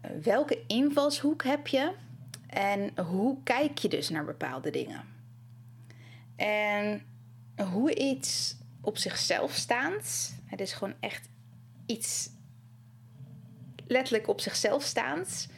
eh, 0.00 0.10
welke 0.22 0.58
invalshoek 0.66 1.44
heb 1.44 1.66
je 1.66 1.92
en 2.50 2.98
hoe 2.98 3.42
kijk 3.42 3.78
je 3.78 3.88
dus 3.88 4.08
naar 4.08 4.24
bepaalde 4.24 4.70
dingen. 4.70 5.04
En 6.36 7.02
hoe 7.72 7.94
iets 7.94 8.56
op 8.80 8.98
zichzelf 8.98 9.52
staand, 9.52 10.34
het 10.46 10.60
is 10.60 10.72
gewoon 10.72 10.94
echt 11.00 11.28
iets 11.86 12.30
letterlijk 13.86 14.28
op 14.28 14.40
zichzelf 14.40 14.82
staand. 14.82 15.48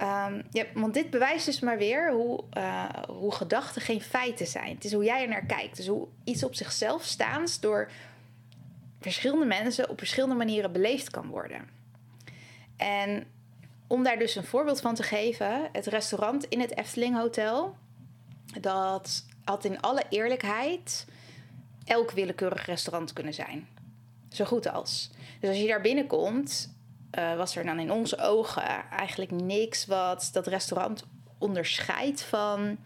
Um, 0.00 0.42
ja, 0.50 0.64
want 0.74 0.94
dit 0.94 1.10
bewijst 1.10 1.46
dus 1.46 1.60
maar 1.60 1.78
weer 1.78 2.12
hoe, 2.12 2.44
uh, 2.56 2.88
hoe 3.08 3.32
gedachten 3.32 3.82
geen 3.82 4.00
feiten 4.00 4.46
zijn. 4.46 4.74
Het 4.74 4.84
is 4.84 4.92
hoe 4.92 5.04
jij 5.04 5.22
er 5.22 5.28
naar 5.28 5.46
kijkt. 5.46 5.76
Dus 5.76 5.86
hoe 5.86 6.08
iets 6.24 6.44
op 6.44 6.54
zichzelf 6.54 7.04
staans 7.04 7.60
door 7.60 7.90
verschillende 9.00 9.46
mensen 9.46 9.88
op 9.88 9.98
verschillende 9.98 10.34
manieren 10.34 10.72
beleefd 10.72 11.10
kan 11.10 11.26
worden. 11.26 11.68
En 12.76 13.26
om 13.86 14.02
daar 14.02 14.18
dus 14.18 14.34
een 14.34 14.44
voorbeeld 14.44 14.80
van 14.80 14.94
te 14.94 15.02
geven, 15.02 15.68
het 15.72 15.86
restaurant 15.86 16.44
in 16.44 16.60
het 16.60 16.76
Efteling 16.76 17.16
Hotel, 17.16 17.76
dat 18.60 19.24
had 19.44 19.64
in 19.64 19.80
alle 19.80 20.02
eerlijkheid 20.08 21.06
elk 21.84 22.10
willekeurig 22.10 22.66
restaurant 22.66 23.12
kunnen 23.12 23.34
zijn. 23.34 23.68
Zo 24.30 24.44
goed 24.44 24.68
als. 24.68 25.10
Dus 25.40 25.48
als 25.48 25.58
je 25.58 25.66
daar 25.66 25.80
binnenkomt, 25.80 26.74
uh, 27.18 27.36
was 27.36 27.56
er 27.56 27.64
dan 27.64 27.78
in 27.78 27.92
onze 27.92 28.18
ogen 28.18 28.62
eigenlijk 28.90 29.30
niks 29.30 29.86
wat 29.86 30.30
dat 30.32 30.46
restaurant 30.46 31.04
onderscheidt 31.38 32.22
van 32.22 32.78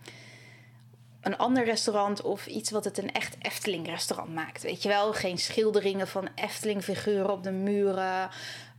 een 1.21 1.37
ander 1.37 1.65
restaurant 1.65 2.23
of 2.23 2.47
iets 2.47 2.71
wat 2.71 2.85
het 2.85 2.99
een 2.99 3.13
echt 3.13 3.37
Efteling-restaurant 3.39 4.35
maakt. 4.35 4.63
Weet 4.63 4.83
je 4.83 4.89
wel, 4.89 5.13
geen 5.13 5.39
schilderingen 5.39 6.09
van 6.09 6.29
Efteling-figuren 6.35 7.31
op 7.31 7.43
de 7.43 7.51
muren, 7.51 8.31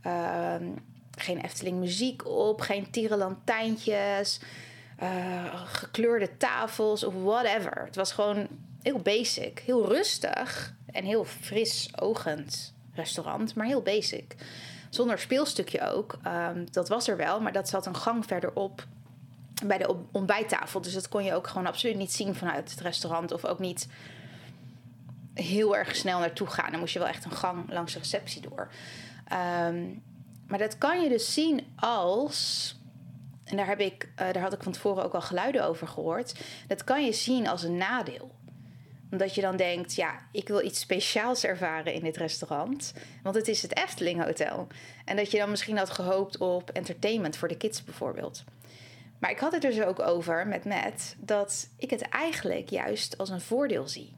uh, 0.06 0.54
geen 1.18 1.40
Efteling-muziek 1.40 2.26
op, 2.26 2.60
geen 2.60 2.90
tierenlantijntjes, 2.90 4.40
uh, 5.02 5.62
gekleurde 5.66 6.36
tafels 6.36 7.04
of 7.04 7.14
whatever. 7.14 7.84
Het 7.84 7.96
was 7.96 8.12
gewoon 8.12 8.48
heel 8.82 8.98
basic, 8.98 9.58
heel 9.58 9.88
rustig 9.88 10.74
en 10.86 11.04
heel 11.04 11.24
fris 11.24 11.90
ogend 12.00 12.74
restaurant, 12.94 13.54
maar 13.54 13.66
heel 13.66 13.82
basic. 13.82 14.34
Zonder 14.90 15.18
speelstukje 15.18 15.90
ook. 15.90 16.18
Um, 16.26 16.66
dat 16.70 16.88
was 16.88 17.08
er 17.08 17.16
wel, 17.16 17.40
maar 17.40 17.52
dat 17.52 17.68
zat 17.68 17.86
een 17.86 17.96
gang 17.96 18.26
verderop 18.26 18.86
bij 19.66 19.78
de 19.78 19.96
ontbijttafel. 20.12 20.80
Dus 20.80 20.92
dat 20.92 21.08
kon 21.08 21.24
je 21.24 21.34
ook 21.34 21.46
gewoon 21.46 21.66
absoluut 21.66 21.96
niet 21.96 22.12
zien 22.12 22.34
vanuit 22.34 22.70
het 22.70 22.80
restaurant. 22.80 23.32
Of 23.32 23.44
ook 23.44 23.58
niet 23.58 23.88
heel 25.34 25.76
erg 25.76 25.96
snel 25.96 26.18
naartoe 26.18 26.46
gaan. 26.46 26.70
Dan 26.70 26.80
moest 26.80 26.92
je 26.92 26.98
wel 26.98 27.08
echt 27.08 27.24
een 27.24 27.32
gang 27.32 27.72
langs 27.72 27.92
de 27.92 27.98
receptie 27.98 28.40
door. 28.40 28.68
Um, 29.66 30.02
maar 30.46 30.58
dat 30.58 30.78
kan 30.78 31.02
je 31.02 31.08
dus 31.08 31.34
zien 31.34 31.74
als. 31.76 32.76
En 33.44 33.56
daar, 33.56 33.66
heb 33.66 33.80
ik, 33.80 34.04
uh, 34.04 34.32
daar 34.32 34.42
had 34.42 34.52
ik 34.52 34.62
van 34.62 34.72
tevoren 34.72 35.04
ook 35.04 35.14
al 35.14 35.20
geluiden 35.20 35.66
over 35.66 35.88
gehoord. 35.88 36.40
Dat 36.66 36.84
kan 36.84 37.04
je 37.04 37.12
zien 37.12 37.48
als 37.48 37.62
een 37.62 37.76
nadeel 37.76 38.30
omdat 39.12 39.34
je 39.34 39.40
dan 39.40 39.56
denkt, 39.56 39.94
ja, 39.94 40.18
ik 40.30 40.48
wil 40.48 40.64
iets 40.64 40.80
speciaals 40.80 41.44
ervaren 41.44 41.92
in 41.92 42.02
dit 42.02 42.16
restaurant. 42.16 42.92
Want 43.22 43.34
het 43.34 43.48
is 43.48 43.62
het 43.62 43.76
Efteling 43.76 44.24
Hotel. 44.24 44.66
En 45.04 45.16
dat 45.16 45.30
je 45.30 45.38
dan 45.38 45.50
misschien 45.50 45.76
had 45.76 45.90
gehoopt 45.90 46.38
op 46.38 46.70
entertainment 46.70 47.36
voor 47.36 47.48
de 47.48 47.56
kids 47.56 47.84
bijvoorbeeld. 47.84 48.44
Maar 49.18 49.30
ik 49.30 49.38
had 49.38 49.52
het 49.52 49.64
er 49.64 49.70
dus 49.70 49.84
ook 49.84 50.00
over 50.00 50.46
met 50.46 50.64
Matt 50.64 51.16
dat 51.18 51.68
ik 51.76 51.90
het 51.90 52.02
eigenlijk 52.02 52.70
juist 52.70 53.18
als 53.18 53.28
een 53.28 53.40
voordeel 53.40 53.88
zie. 53.88 54.12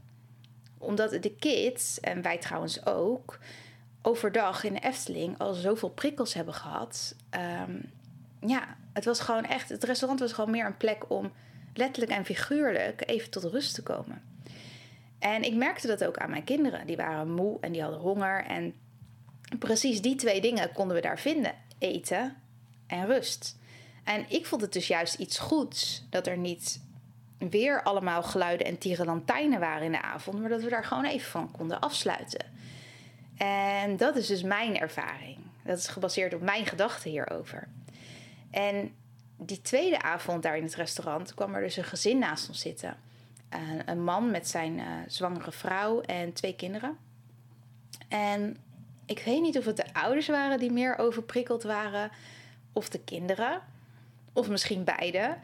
Omdat 0.78 1.22
de 1.22 1.34
kids, 1.38 2.00
en 2.00 2.22
wij 2.22 2.38
trouwens 2.38 2.86
ook, 2.86 3.38
overdag 4.06 4.64
in 4.64 4.72
de 4.72 4.80
Efteling 4.80 5.38
al 5.38 5.54
zoveel 5.54 5.90
prikkels 5.90 6.34
hebben 6.34 6.54
gehad. 6.54 7.14
Um, 7.66 7.90
ja, 8.46 8.76
het 8.92 9.04
was 9.04 9.20
gewoon 9.20 9.44
echt, 9.44 9.68
het 9.68 9.84
restaurant 9.84 10.20
was 10.20 10.32
gewoon 10.32 10.50
meer 10.50 10.66
een 10.66 10.76
plek 10.76 11.10
om 11.10 11.32
letterlijk 11.74 12.12
en 12.12 12.24
figuurlijk 12.24 13.02
even 13.08 13.30
tot 13.30 13.44
rust 13.44 13.74
te 13.74 13.82
komen. 13.82 14.22
En 15.18 15.42
ik 15.42 15.54
merkte 15.54 15.86
dat 15.86 16.04
ook 16.04 16.16
aan 16.16 16.30
mijn 16.30 16.44
kinderen. 16.44 16.86
Die 16.86 16.96
waren 16.96 17.34
moe 17.34 17.58
en 17.60 17.72
die 17.72 17.82
hadden 17.82 18.00
honger. 18.00 18.44
En 18.44 18.74
precies 19.58 20.02
die 20.02 20.14
twee 20.14 20.40
dingen 20.40 20.72
konden 20.72 20.96
we 20.96 21.02
daar 21.02 21.18
vinden: 21.18 21.54
eten 21.78 22.36
en 22.86 23.06
rust. 23.06 23.58
En 24.04 24.24
ik 24.28 24.46
vond 24.46 24.62
het 24.62 24.72
dus 24.72 24.86
juist 24.86 25.14
iets 25.14 25.38
goeds 25.38 26.04
dat 26.10 26.26
er 26.26 26.36
niet 26.36 26.80
weer 27.38 27.82
allemaal 27.82 28.22
geluiden 28.22 28.66
en 28.66 28.78
tierenlantijnen 28.78 29.60
waren 29.60 29.84
in 29.84 29.92
de 29.92 30.02
avond, 30.02 30.40
maar 30.40 30.48
dat 30.48 30.62
we 30.62 30.68
daar 30.68 30.84
gewoon 30.84 31.04
even 31.04 31.30
van 31.30 31.50
konden 31.50 31.80
afsluiten. 31.80 32.46
En 33.36 33.96
dat 33.96 34.16
is 34.16 34.26
dus 34.26 34.42
mijn 34.42 34.78
ervaring. 34.78 35.38
Dat 35.62 35.78
is 35.78 35.86
gebaseerd 35.86 36.34
op 36.34 36.40
mijn 36.40 36.66
gedachten 36.66 37.10
hierover. 37.10 37.68
En 38.50 38.94
die 39.36 39.60
tweede 39.60 40.02
avond 40.02 40.42
daar 40.42 40.56
in 40.56 40.62
het 40.62 40.74
restaurant 40.74 41.34
kwam 41.34 41.54
er 41.54 41.62
dus 41.62 41.76
een 41.76 41.84
gezin 41.84 42.18
naast 42.18 42.48
ons 42.48 42.60
zitten 42.60 42.96
een 43.84 44.04
man 44.04 44.30
met 44.30 44.48
zijn 44.48 44.78
uh, 44.78 44.84
zwangere 45.06 45.52
vrouw 45.52 46.00
en 46.00 46.32
twee 46.32 46.54
kinderen. 46.54 46.96
En 48.08 48.56
ik 49.06 49.22
weet 49.24 49.42
niet 49.42 49.58
of 49.58 49.64
het 49.64 49.76
de 49.76 49.92
ouders 49.94 50.28
waren 50.28 50.58
die 50.58 50.72
meer 50.72 50.98
overprikkeld 50.98 51.62
waren, 51.62 52.10
of 52.72 52.88
de 52.88 53.00
kinderen, 53.00 53.60
of 54.32 54.48
misschien 54.48 54.84
beide. 54.84 55.36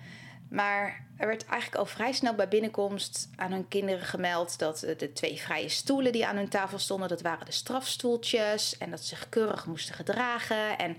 Maar 0.50 1.06
er 1.16 1.26
werd 1.26 1.44
eigenlijk 1.44 1.80
al 1.80 1.86
vrij 1.86 2.12
snel 2.12 2.34
bij 2.34 2.48
binnenkomst 2.48 3.30
aan 3.36 3.52
hun 3.52 3.68
kinderen 3.68 4.04
gemeld 4.04 4.58
dat 4.58 4.78
de 4.78 5.12
twee 5.12 5.40
vrije 5.40 5.68
stoelen 5.68 6.12
die 6.12 6.26
aan 6.26 6.36
hun 6.36 6.48
tafel 6.48 6.78
stonden, 6.78 7.08
dat 7.08 7.22
waren 7.22 7.46
de 7.46 7.52
strafstoeltjes 7.52 8.78
en 8.78 8.90
dat 8.90 9.00
ze 9.00 9.06
zich 9.06 9.28
keurig 9.28 9.66
moesten 9.66 9.94
gedragen. 9.94 10.78
En 10.78 10.96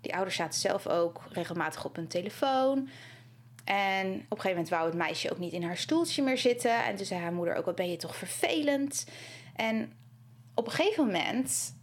die 0.00 0.14
ouders 0.14 0.36
zaten 0.36 0.60
zelf 0.60 0.86
ook 0.86 1.22
regelmatig 1.32 1.84
op 1.84 1.96
hun 1.96 2.08
telefoon. 2.08 2.88
En 3.64 4.06
op 4.06 4.14
een 4.14 4.40
gegeven 4.40 4.50
moment 4.50 4.68
wou 4.68 4.86
het 4.86 4.94
meisje 4.94 5.30
ook 5.30 5.38
niet 5.38 5.52
in 5.52 5.62
haar 5.62 5.76
stoeltje 5.76 6.22
meer 6.22 6.38
zitten. 6.38 6.84
En 6.84 6.96
toen 6.96 7.06
zei 7.06 7.20
haar 7.20 7.32
moeder 7.32 7.54
ook, 7.54 7.64
wat 7.64 7.74
ben 7.74 7.90
je 7.90 7.96
toch 7.96 8.16
vervelend. 8.16 9.06
En 9.56 9.92
op 10.54 10.66
een 10.66 10.72
gegeven 10.72 11.04
moment, 11.04 11.74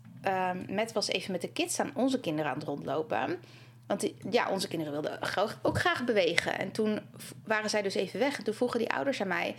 Met 0.67 0.91
was 0.91 1.07
even 1.07 1.31
met 1.31 1.41
de 1.41 1.51
kids 1.51 1.79
aan 1.79 1.91
onze 1.95 2.19
kinderen 2.19 2.51
aan 2.51 2.57
het 2.57 2.67
rondlopen. 2.67 3.39
Want 3.91 4.11
ja, 4.29 4.49
onze 4.49 4.67
kinderen 4.67 4.93
wilden 4.93 5.19
ook 5.61 5.79
graag 5.79 6.03
bewegen. 6.03 6.59
En 6.59 6.71
toen 6.71 6.99
waren 7.45 7.69
zij 7.69 7.81
dus 7.81 7.93
even 7.93 8.19
weg. 8.19 8.37
En 8.37 8.43
toen 8.43 8.53
vroegen 8.53 8.79
die 8.79 8.91
ouders 8.91 9.21
aan 9.21 9.27
mij... 9.27 9.55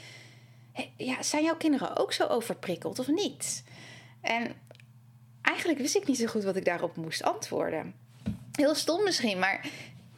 ja, 0.97 1.23
zijn 1.23 1.45
jouw 1.45 1.57
kinderen 1.57 1.97
ook 1.97 2.13
zo 2.13 2.27
overprikkeld 2.27 2.99
of 2.99 3.09
niet? 3.09 3.65
En 4.21 4.55
eigenlijk 5.43 5.79
wist 5.79 5.97
ik 5.97 6.07
niet 6.07 6.19
zo 6.19 6.27
goed 6.27 6.45
wat 6.45 6.57
ik 6.57 6.65
daarop 6.65 6.97
moest 6.97 7.23
antwoorden. 7.23 7.95
Heel 8.53 8.75
stom 8.75 9.05
misschien, 9.05 9.39
maar 9.39 9.67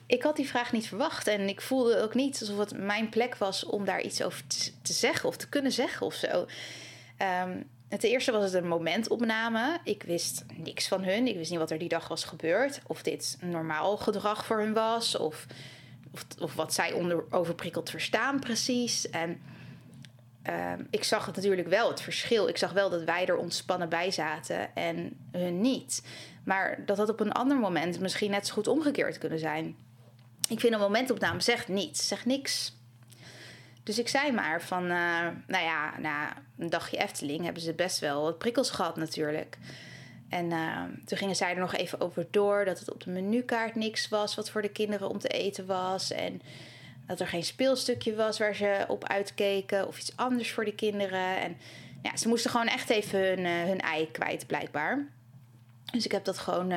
ik 0.07 0.23
had 0.23 0.37
die 0.37 0.49
vraag 0.49 0.73
niet 0.73 0.89
verwacht. 0.89 1.27
En 1.27 1.49
ik 1.49 1.61
voelde 1.61 2.01
ook 2.01 2.15
niet 2.15 2.41
alsof 2.41 2.59
het 2.59 2.79
mijn 2.79 3.09
plek 3.09 3.37
was 3.37 3.65
om 3.65 3.85
daar 3.85 4.03
iets 4.03 4.23
over 4.23 4.47
te, 4.83 4.93
zeggen 4.93 5.29
of 5.29 5.37
te 5.37 5.49
kunnen 5.49 5.73
zeggen 5.73 6.07
of 6.07 6.15
zo. 6.15 6.47
Um, 7.43 7.71
het 7.95 8.03
eerste 8.03 8.33
was 8.33 8.45
het 8.45 8.63
een 8.63 8.69
momentopname. 8.69 9.79
Ik 9.85 10.03
wist 10.03 10.45
niks 10.55 10.89
van 10.89 11.05
hun. 11.05 11.27
Ik 11.27 11.37
wist 11.37 11.51
niet 11.51 11.59
wat 11.59 11.71
er 11.71 11.79
die 11.79 11.89
dag 11.89 12.09
was 12.09 12.25
gebeurd. 12.25 12.81
Of 12.87 13.03
dit 13.03 13.39
normaal 13.41 13.97
gedrag 13.97 14.45
voor 14.45 14.59
hun 14.59 14.73
was. 14.73 15.17
Of, 15.17 15.47
of, 16.13 16.25
of 16.41 16.55
wat 16.55 16.75
zij 16.75 16.93
onder 16.93 17.25
overprikkeld 17.31 17.91
verstaan 17.91 18.41
precies. 18.41 19.11
En 19.11 19.41
um, 20.51 20.87
ik 20.91 21.05
zag 21.05 21.27
het 21.27 21.37
natuurlijk 21.37 21.69
wel, 21.69 21.89
het 21.89 22.01
verschil. 22.01 22.49
Ik 22.49 22.57
zag 22.57 22.73
wel 22.73 22.91
dat 22.91 23.05
wij 23.05 23.27
er 23.27 23.37
ontspannen 23.37 23.89
bij 23.89 24.11
zaten 24.11 24.75
en 24.75 25.17
hun 25.33 25.61
niet. 25.61 26.03
Maar 26.45 26.83
dat 26.87 26.97
had 26.97 27.09
op 27.09 27.21
een 27.21 27.33
ander 27.33 27.57
moment 27.57 28.01
misschien 28.01 28.31
net 28.31 28.47
zo 28.47 28.55
goed 28.55 28.69
omgekeerd 28.69 29.19
kunnen 29.19 29.39
zijn. 29.39 29.77
Ik 30.49 30.61
vind 30.61 30.73
een 30.73 30.81
momentopname 30.81 31.41
zegt 31.41 31.69
niets, 31.69 32.09
zegt 32.09 32.27
niks. 32.27 32.77
Dus 33.85 33.99
ik 33.99 34.09
zei 34.09 34.33
maar 34.33 34.63
van, 34.63 34.83
uh, 34.83 35.29
nou 35.47 35.65
ja, 35.65 35.99
na 35.99 36.33
een 36.59 36.71
dagje 36.71 36.97
Efteling 36.97 37.45
hebben 37.45 37.63
ze 37.63 37.73
best 37.73 37.99
wel 37.99 38.23
wat 38.23 38.39
prikkels 38.39 38.71
gehad 38.71 38.97
natuurlijk. 38.97 39.59
En 40.29 40.51
uh, 40.51 40.83
toen 41.05 41.19
gingen 41.19 41.37
zij 41.37 41.51
er 41.51 41.61
nog 41.61 41.75
even 41.75 42.01
over 42.01 42.27
door 42.31 42.65
dat 42.65 42.79
het 42.79 42.93
op 42.93 43.03
de 43.03 43.11
menukaart 43.11 43.75
niks 43.75 44.09
was 44.09 44.35
wat 44.35 44.51
voor 44.51 44.63
de 44.63 44.69
kinderen 44.69 45.09
om 45.09 45.19
te 45.19 45.29
eten 45.29 45.67
was. 45.67 46.11
En 46.11 46.41
dat 47.07 47.21
er 47.21 47.27
geen 47.27 47.45
speelstukje 47.45 48.15
was 48.15 48.39
waar 48.39 48.55
ze 48.55 48.85
op 48.89 49.09
uitkeken 49.09 49.87
of 49.87 49.99
iets 49.99 50.17
anders 50.17 50.53
voor 50.53 50.65
de 50.65 50.75
kinderen. 50.75 51.41
En 51.41 51.57
ja, 52.03 52.17
ze 52.17 52.29
moesten 52.29 52.51
gewoon 52.51 52.67
echt 52.67 52.91
even 52.91 53.19
hun, 53.19 53.39
uh, 53.39 53.63
hun 53.65 53.81
ei 53.81 54.11
kwijt, 54.11 54.47
blijkbaar. 54.47 55.07
Dus 55.93 56.05
ik 56.05 56.13
heb 56.13 56.25
dat 56.25 56.39
gewoon 56.39 56.73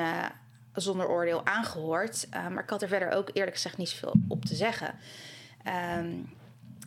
zonder 0.74 1.08
oordeel 1.08 1.46
aangehoord. 1.46 2.28
Maar 2.32 2.64
ik 2.64 2.70
had 2.70 2.82
er 2.82 2.88
verder 2.88 3.12
ook 3.12 3.30
eerlijk 3.34 3.56
gezegd 3.56 3.78
niet 3.78 3.90
zoveel 3.90 4.14
op 4.28 4.46
te 4.46 4.56
zeggen. 4.56 4.96
Um, 5.98 6.36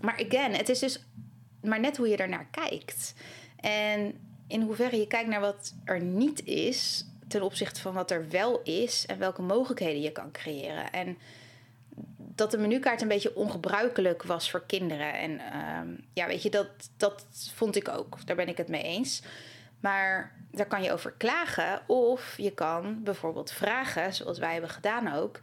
maar 0.01 0.25
again, 0.27 0.55
het 0.55 0.69
is 0.69 0.79
dus 0.79 1.05
maar 1.63 1.81
net 1.81 1.97
hoe 1.97 2.09
je 2.09 2.17
ernaar 2.17 2.49
kijkt. 2.51 3.15
En 3.57 4.15
in 4.47 4.63
hoeverre 4.63 4.97
je 4.97 5.07
kijkt 5.07 5.29
naar 5.29 5.41
wat 5.41 5.75
er 5.85 6.01
niet 6.01 6.45
is 6.45 7.05
ten 7.29 7.43
opzichte 7.43 7.81
van 7.81 7.95
wat 7.95 8.11
er 8.11 8.29
wel 8.29 8.63
is 8.63 9.07
en 9.07 9.19
welke 9.19 9.43
mogelijkheden 9.43 10.03
je 10.03 10.13
kan 10.13 10.33
creëren. 10.33 10.93
En 10.93 11.19
dat 12.17 12.51
de 12.51 12.59
menukaart 12.59 13.03
een 13.03 13.09
beetje 13.09 13.37
ongebruikelijk 13.37 14.23
was 14.23 14.51
voor 14.51 14.67
kinderen. 14.67 15.15
En 15.15 15.31
um, 15.31 16.05
ja, 16.13 16.27
weet 16.27 16.43
je, 16.43 16.51
dat, 16.51 16.69
dat 16.97 17.27
vond 17.55 17.77
ik 17.77 17.89
ook. 17.89 18.27
Daar 18.27 18.37
ben 18.37 18.49
ik 18.49 18.57
het 18.57 18.69
mee 18.69 18.83
eens. 18.83 19.23
Maar 19.81 20.33
daar 20.51 20.67
kan 20.67 20.83
je 20.83 20.93
over 20.93 21.13
klagen. 21.13 21.83
Of 21.87 22.35
je 22.37 22.53
kan 22.53 23.03
bijvoorbeeld 23.03 23.53
vragen, 23.53 24.15
zoals 24.15 24.39
wij 24.39 24.53
hebben 24.53 24.71
gedaan 24.71 25.15
ook 25.15 25.41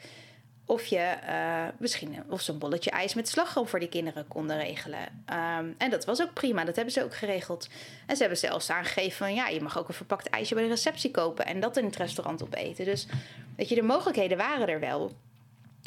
of 0.67 0.85
je 0.85 1.17
uh, 1.29 1.63
misschien 1.77 2.23
of 2.29 2.41
zo'n 2.41 2.57
bolletje 2.57 2.89
ijs 2.89 3.13
met 3.13 3.29
slagroom 3.29 3.67
voor 3.67 3.79
die 3.79 3.89
kinderen 3.89 4.27
konden 4.27 4.57
regelen. 4.57 4.99
Um, 4.99 5.75
en 5.77 5.89
dat 5.89 6.05
was 6.05 6.21
ook 6.21 6.33
prima, 6.33 6.63
dat 6.63 6.75
hebben 6.75 6.93
ze 6.93 7.03
ook 7.03 7.15
geregeld. 7.15 7.67
En 8.05 8.15
ze 8.15 8.21
hebben 8.21 8.39
zelfs 8.39 8.69
aangegeven 8.69 9.17
van 9.17 9.33
ja, 9.33 9.47
je 9.47 9.61
mag 9.61 9.77
ook 9.77 9.87
een 9.87 9.93
verpakt 9.93 10.29
ijsje 10.29 10.53
bij 10.53 10.63
de 10.63 10.69
receptie 10.69 11.11
kopen 11.11 11.45
en 11.45 11.59
dat 11.59 11.77
in 11.77 11.85
het 11.85 11.95
restaurant 11.95 12.43
opeten. 12.43 12.85
Dus 12.85 13.07
weet 13.55 13.69
je, 13.69 13.75
de 13.75 13.81
mogelijkheden 13.81 14.37
waren 14.37 14.67
er 14.67 14.79
wel. 14.79 15.11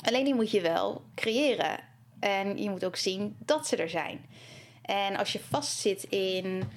Alleen 0.02 0.24
die 0.24 0.34
moet 0.34 0.50
je 0.50 0.60
wel 0.60 1.02
creëren. 1.14 1.78
En 2.20 2.62
je 2.62 2.70
moet 2.70 2.84
ook 2.84 2.96
zien 2.96 3.36
dat 3.38 3.66
ze 3.66 3.76
er 3.76 3.90
zijn. 3.90 4.24
En 4.82 5.16
als 5.16 5.32
je 5.32 5.40
vastzit 5.50 6.02
in 6.02 6.70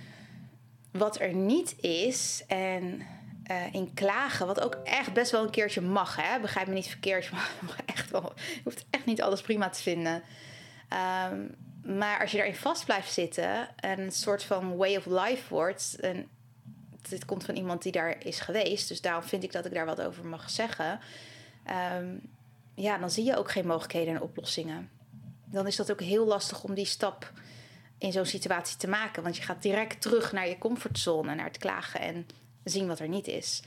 wat 0.91 1.19
er 1.19 1.33
niet 1.33 1.75
is 1.79 2.43
en 2.47 3.05
uh, 3.51 3.73
in 3.73 3.93
klagen. 3.93 4.47
Wat 4.47 4.61
ook 4.61 4.77
echt 4.83 5.13
best 5.13 5.31
wel 5.31 5.43
een 5.43 5.49
keertje 5.49 5.81
mag. 5.81 6.15
Hè? 6.15 6.39
Begrijp 6.39 6.67
me 6.67 6.73
niet 6.73 6.87
verkeerd. 6.87 7.31
Maar 7.67 7.83
echt 7.85 8.11
wel, 8.11 8.33
je 8.35 8.61
hoeft 8.63 8.85
echt 8.89 9.05
niet 9.05 9.21
alles 9.21 9.41
prima 9.41 9.69
te 9.69 9.81
vinden. 9.81 10.23
Um, 11.31 11.55
maar 11.97 12.21
als 12.21 12.31
je 12.31 12.37
daarin 12.37 12.55
vast 12.55 12.85
blijft 12.85 13.13
zitten 13.13 13.79
en 13.79 13.99
een 13.99 14.11
soort 14.11 14.43
van 14.43 14.75
way 14.75 14.95
of 14.95 15.05
life 15.05 15.49
wordt. 15.49 15.95
En 15.99 16.27
dit 17.09 17.25
komt 17.25 17.45
van 17.45 17.55
iemand 17.55 17.81
die 17.81 17.91
daar 17.91 18.25
is 18.25 18.39
geweest. 18.39 18.87
Dus 18.87 19.01
daarom 19.01 19.23
vind 19.23 19.43
ik 19.43 19.51
dat 19.51 19.65
ik 19.65 19.73
daar 19.73 19.85
wat 19.85 20.01
over 20.01 20.25
mag 20.25 20.49
zeggen. 20.49 20.99
Um, 21.97 22.21
ja, 22.75 22.97
dan 22.97 23.11
zie 23.11 23.25
je 23.25 23.37
ook 23.37 23.51
geen 23.51 23.67
mogelijkheden 23.67 24.15
en 24.15 24.21
oplossingen. 24.21 24.89
Dan 25.45 25.67
is 25.67 25.75
dat 25.75 25.91
ook 25.91 26.01
heel 26.01 26.25
lastig 26.25 26.63
om 26.63 26.73
die 26.73 26.85
stap 26.85 27.31
in 27.97 28.11
zo'n 28.11 28.25
situatie 28.25 28.77
te 28.77 28.87
maken. 28.87 29.23
Want 29.23 29.37
je 29.37 29.43
gaat 29.43 29.61
direct 29.61 30.01
terug 30.01 30.31
naar 30.31 30.47
je 30.47 30.57
comfortzone, 30.57 31.35
naar 31.35 31.45
het 31.45 31.57
klagen 31.57 31.99
en 31.99 32.27
zien 32.63 32.87
wat 32.87 32.99
er 32.99 33.07
niet 33.07 33.27
is. 33.27 33.61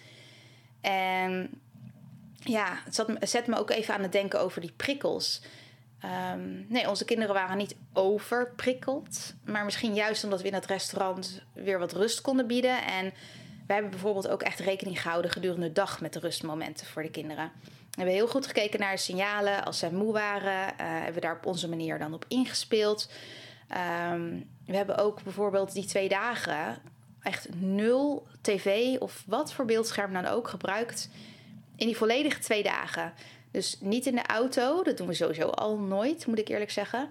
En 0.81 1.61
ja, 2.39 2.81
het 2.85 2.95
zat, 2.95 3.11
zet 3.21 3.47
me 3.47 3.59
ook 3.59 3.71
even 3.71 3.95
aan 3.95 4.03
het 4.03 4.13
denken 4.13 4.41
over 4.41 4.61
die 4.61 4.73
prikkels. 4.77 5.43
Um, 6.33 6.67
nee, 6.69 6.89
onze 6.89 7.05
kinderen 7.05 7.35
waren 7.35 7.57
niet 7.57 7.77
overprikkeld. 7.93 9.35
Maar 9.45 9.65
misschien 9.65 9.95
juist 9.95 10.25
omdat 10.25 10.43
we 10.43 10.49
in 10.49 10.55
het 10.55 10.67
restaurant 10.67 11.43
weer 11.53 11.79
wat 11.79 11.93
rust 11.93 12.21
konden 12.21 12.47
bieden. 12.47 12.85
En 12.85 13.13
we 13.67 13.73
hebben 13.73 13.91
bijvoorbeeld 13.91 14.29
ook 14.29 14.43
echt 14.43 14.59
rekening 14.59 15.03
gehouden 15.03 15.31
gedurende 15.31 15.67
de 15.67 15.73
dag 15.73 16.01
met 16.01 16.13
de 16.13 16.19
rustmomenten 16.19 16.87
voor 16.87 17.03
de 17.03 17.11
kinderen. 17.11 17.51
We 17.65 18.03
hebben 18.03 18.15
heel 18.15 18.29
goed 18.29 18.47
gekeken 18.47 18.81
naar 18.81 18.93
de 18.93 19.01
signalen. 19.01 19.65
Als 19.65 19.79
zij 19.79 19.91
moe 19.91 20.13
waren, 20.13 20.63
uh, 20.63 20.75
hebben 20.77 21.15
we 21.15 21.21
daar 21.21 21.37
op 21.37 21.47
onze 21.47 21.69
manier 21.69 21.99
dan 21.99 22.15
op 22.15 22.25
ingespeeld. 22.29 23.11
Um, 24.13 24.49
we 24.67 24.77
hebben 24.77 24.99
ook 24.99 25.23
bijvoorbeeld 25.23 25.73
die 25.73 25.85
twee 25.85 26.09
dagen 26.09 26.79
echt 27.27 27.49
nul 27.55 28.27
tv 28.41 28.97
of 28.99 29.25
wat 29.27 29.53
voor 29.53 29.65
beeldscherm 29.65 30.13
dan 30.13 30.27
ook 30.27 30.49
gebruikt 30.49 31.09
in 31.77 31.87
die 31.87 31.97
volledige 31.97 32.39
twee 32.39 32.63
dagen. 32.63 33.13
Dus 33.51 33.77
niet 33.81 34.07
in 34.07 34.15
de 34.15 34.27
auto, 34.27 34.83
dat 34.83 34.97
doen 34.97 35.07
we 35.07 35.15
sowieso 35.15 35.49
al 35.49 35.79
nooit, 35.79 36.27
moet 36.27 36.39
ik 36.39 36.49
eerlijk 36.49 36.71
zeggen. 36.71 37.09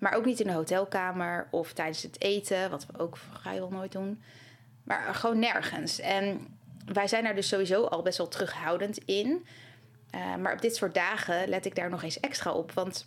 Maar 0.00 0.14
ook 0.14 0.24
niet 0.24 0.40
in 0.40 0.46
de 0.46 0.52
hotelkamer 0.52 1.48
of 1.50 1.72
tijdens 1.72 2.02
het 2.02 2.20
eten, 2.20 2.70
wat 2.70 2.86
we 2.86 2.98
ook 2.98 3.16
vrijwel 3.16 3.68
nooit 3.70 3.92
doen. 3.92 4.22
Maar 4.82 5.14
gewoon 5.14 5.38
nergens. 5.38 6.00
En 6.00 6.46
wij 6.92 7.08
zijn 7.08 7.24
daar 7.24 7.34
dus 7.34 7.48
sowieso 7.48 7.84
al 7.84 8.02
best 8.02 8.18
wel 8.18 8.28
terughoudend 8.28 8.98
in. 9.04 9.46
Uh, 10.14 10.36
maar 10.36 10.52
op 10.52 10.60
dit 10.60 10.76
soort 10.76 10.94
dagen 10.94 11.48
let 11.48 11.66
ik 11.66 11.74
daar 11.74 11.90
nog 11.90 12.02
eens 12.02 12.20
extra 12.20 12.52
op. 12.52 12.72
Want 12.72 13.06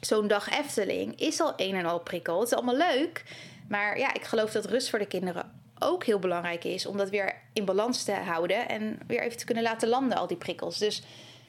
zo'n 0.00 0.28
dag 0.28 0.50
Efteling 0.50 1.20
is 1.20 1.40
al 1.40 1.52
een 1.56 1.74
en 1.74 1.86
al 1.86 2.00
prikkel. 2.00 2.40
Het 2.40 2.48
is 2.48 2.54
allemaal 2.54 2.76
leuk. 2.76 3.24
Maar 3.68 3.98
ja, 3.98 4.14
ik 4.14 4.22
geloof 4.24 4.52
dat 4.52 4.64
rust 4.64 4.90
voor 4.90 4.98
de 4.98 5.06
kinderen 5.06 5.53
ook 5.78 6.04
heel 6.04 6.18
belangrijk 6.18 6.64
is 6.64 6.86
om 6.86 6.96
dat 6.96 7.10
weer 7.10 7.34
in 7.52 7.64
balans 7.64 8.02
te 8.02 8.12
houden 8.12 8.68
en 8.68 8.98
weer 9.06 9.22
even 9.22 9.38
te 9.38 9.44
kunnen 9.44 9.64
laten 9.64 9.88
landen, 9.88 10.18
al 10.18 10.26
die 10.26 10.36
prikkels. 10.36 10.78
Dus 10.78 11.02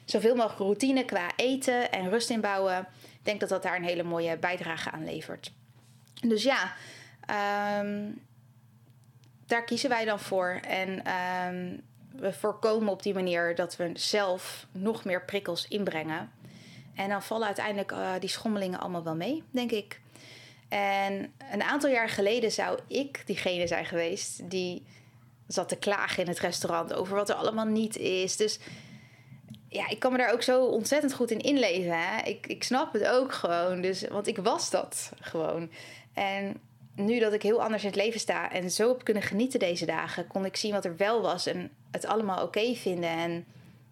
zoveel 0.04 0.34
mogelijk 0.34 0.58
routine 0.58 1.04
qua 1.04 1.30
eten 1.36 1.92
en 1.92 2.10
rust 2.10 2.30
inbouwen. 2.30 2.78
Ik 3.02 3.22
denk 3.22 3.40
dat 3.40 3.48
dat 3.48 3.62
daar 3.62 3.76
een 3.76 3.84
hele 3.84 4.02
mooie 4.02 4.36
bijdrage 4.36 4.90
aan 4.90 5.04
levert. 5.04 5.52
Dus 6.20 6.42
ja, 6.42 6.72
um, 7.80 8.20
daar 9.46 9.64
kiezen 9.64 9.88
wij 9.88 10.04
dan 10.04 10.20
voor. 10.20 10.60
En 10.68 10.88
um, 10.90 11.82
we 12.20 12.32
voorkomen 12.32 12.88
op 12.88 13.02
die 13.02 13.14
manier 13.14 13.54
dat 13.54 13.76
we 13.76 13.90
zelf 13.94 14.66
nog 14.72 15.04
meer 15.04 15.24
prikkels 15.24 15.68
inbrengen. 15.68 16.30
En 16.94 17.08
dan 17.08 17.22
vallen 17.22 17.46
uiteindelijk 17.46 17.92
uh, 17.92 18.10
die 18.20 18.28
schommelingen 18.28 18.80
allemaal 18.80 19.04
wel 19.04 19.16
mee, 19.16 19.42
denk 19.50 19.70
ik. 19.70 20.00
En 20.68 21.32
een 21.52 21.62
aantal 21.62 21.90
jaar 21.90 22.08
geleden 22.08 22.52
zou 22.52 22.78
ik 22.86 23.22
diegene 23.26 23.66
zijn 23.66 23.86
geweest 23.86 24.50
die 24.50 24.86
zat 25.46 25.68
te 25.68 25.76
klagen 25.76 26.22
in 26.22 26.28
het 26.28 26.40
restaurant 26.40 26.92
over 26.94 27.16
wat 27.16 27.28
er 27.28 27.34
allemaal 27.34 27.66
niet 27.66 27.96
is. 27.96 28.36
Dus 28.36 28.58
ja, 29.68 29.88
ik 29.88 29.98
kan 29.98 30.12
me 30.12 30.18
daar 30.18 30.32
ook 30.32 30.42
zo 30.42 30.64
ontzettend 30.64 31.14
goed 31.14 31.30
in 31.30 31.40
inleven. 31.40 31.98
Hè? 31.98 32.22
Ik, 32.22 32.46
ik 32.46 32.64
snap 32.64 32.92
het 32.92 33.06
ook 33.06 33.32
gewoon. 33.32 33.80
Dus, 33.80 34.08
want 34.08 34.26
ik 34.26 34.38
was 34.38 34.70
dat 34.70 35.12
gewoon. 35.20 35.70
En 36.14 36.60
nu 36.94 37.18
dat 37.18 37.32
ik 37.32 37.42
heel 37.42 37.62
anders 37.62 37.82
in 37.82 37.88
het 37.88 37.98
leven 37.98 38.20
sta 38.20 38.52
en 38.52 38.70
zo 38.70 38.88
heb 38.88 39.04
kunnen 39.04 39.22
genieten 39.22 39.58
deze 39.58 39.86
dagen, 39.86 40.26
kon 40.26 40.44
ik 40.44 40.56
zien 40.56 40.72
wat 40.72 40.84
er 40.84 40.96
wel 40.96 41.22
was 41.22 41.46
en 41.46 41.70
het 41.90 42.06
allemaal 42.06 42.42
oké 42.42 42.74
vinden. 42.74 43.10
En 43.10 43.44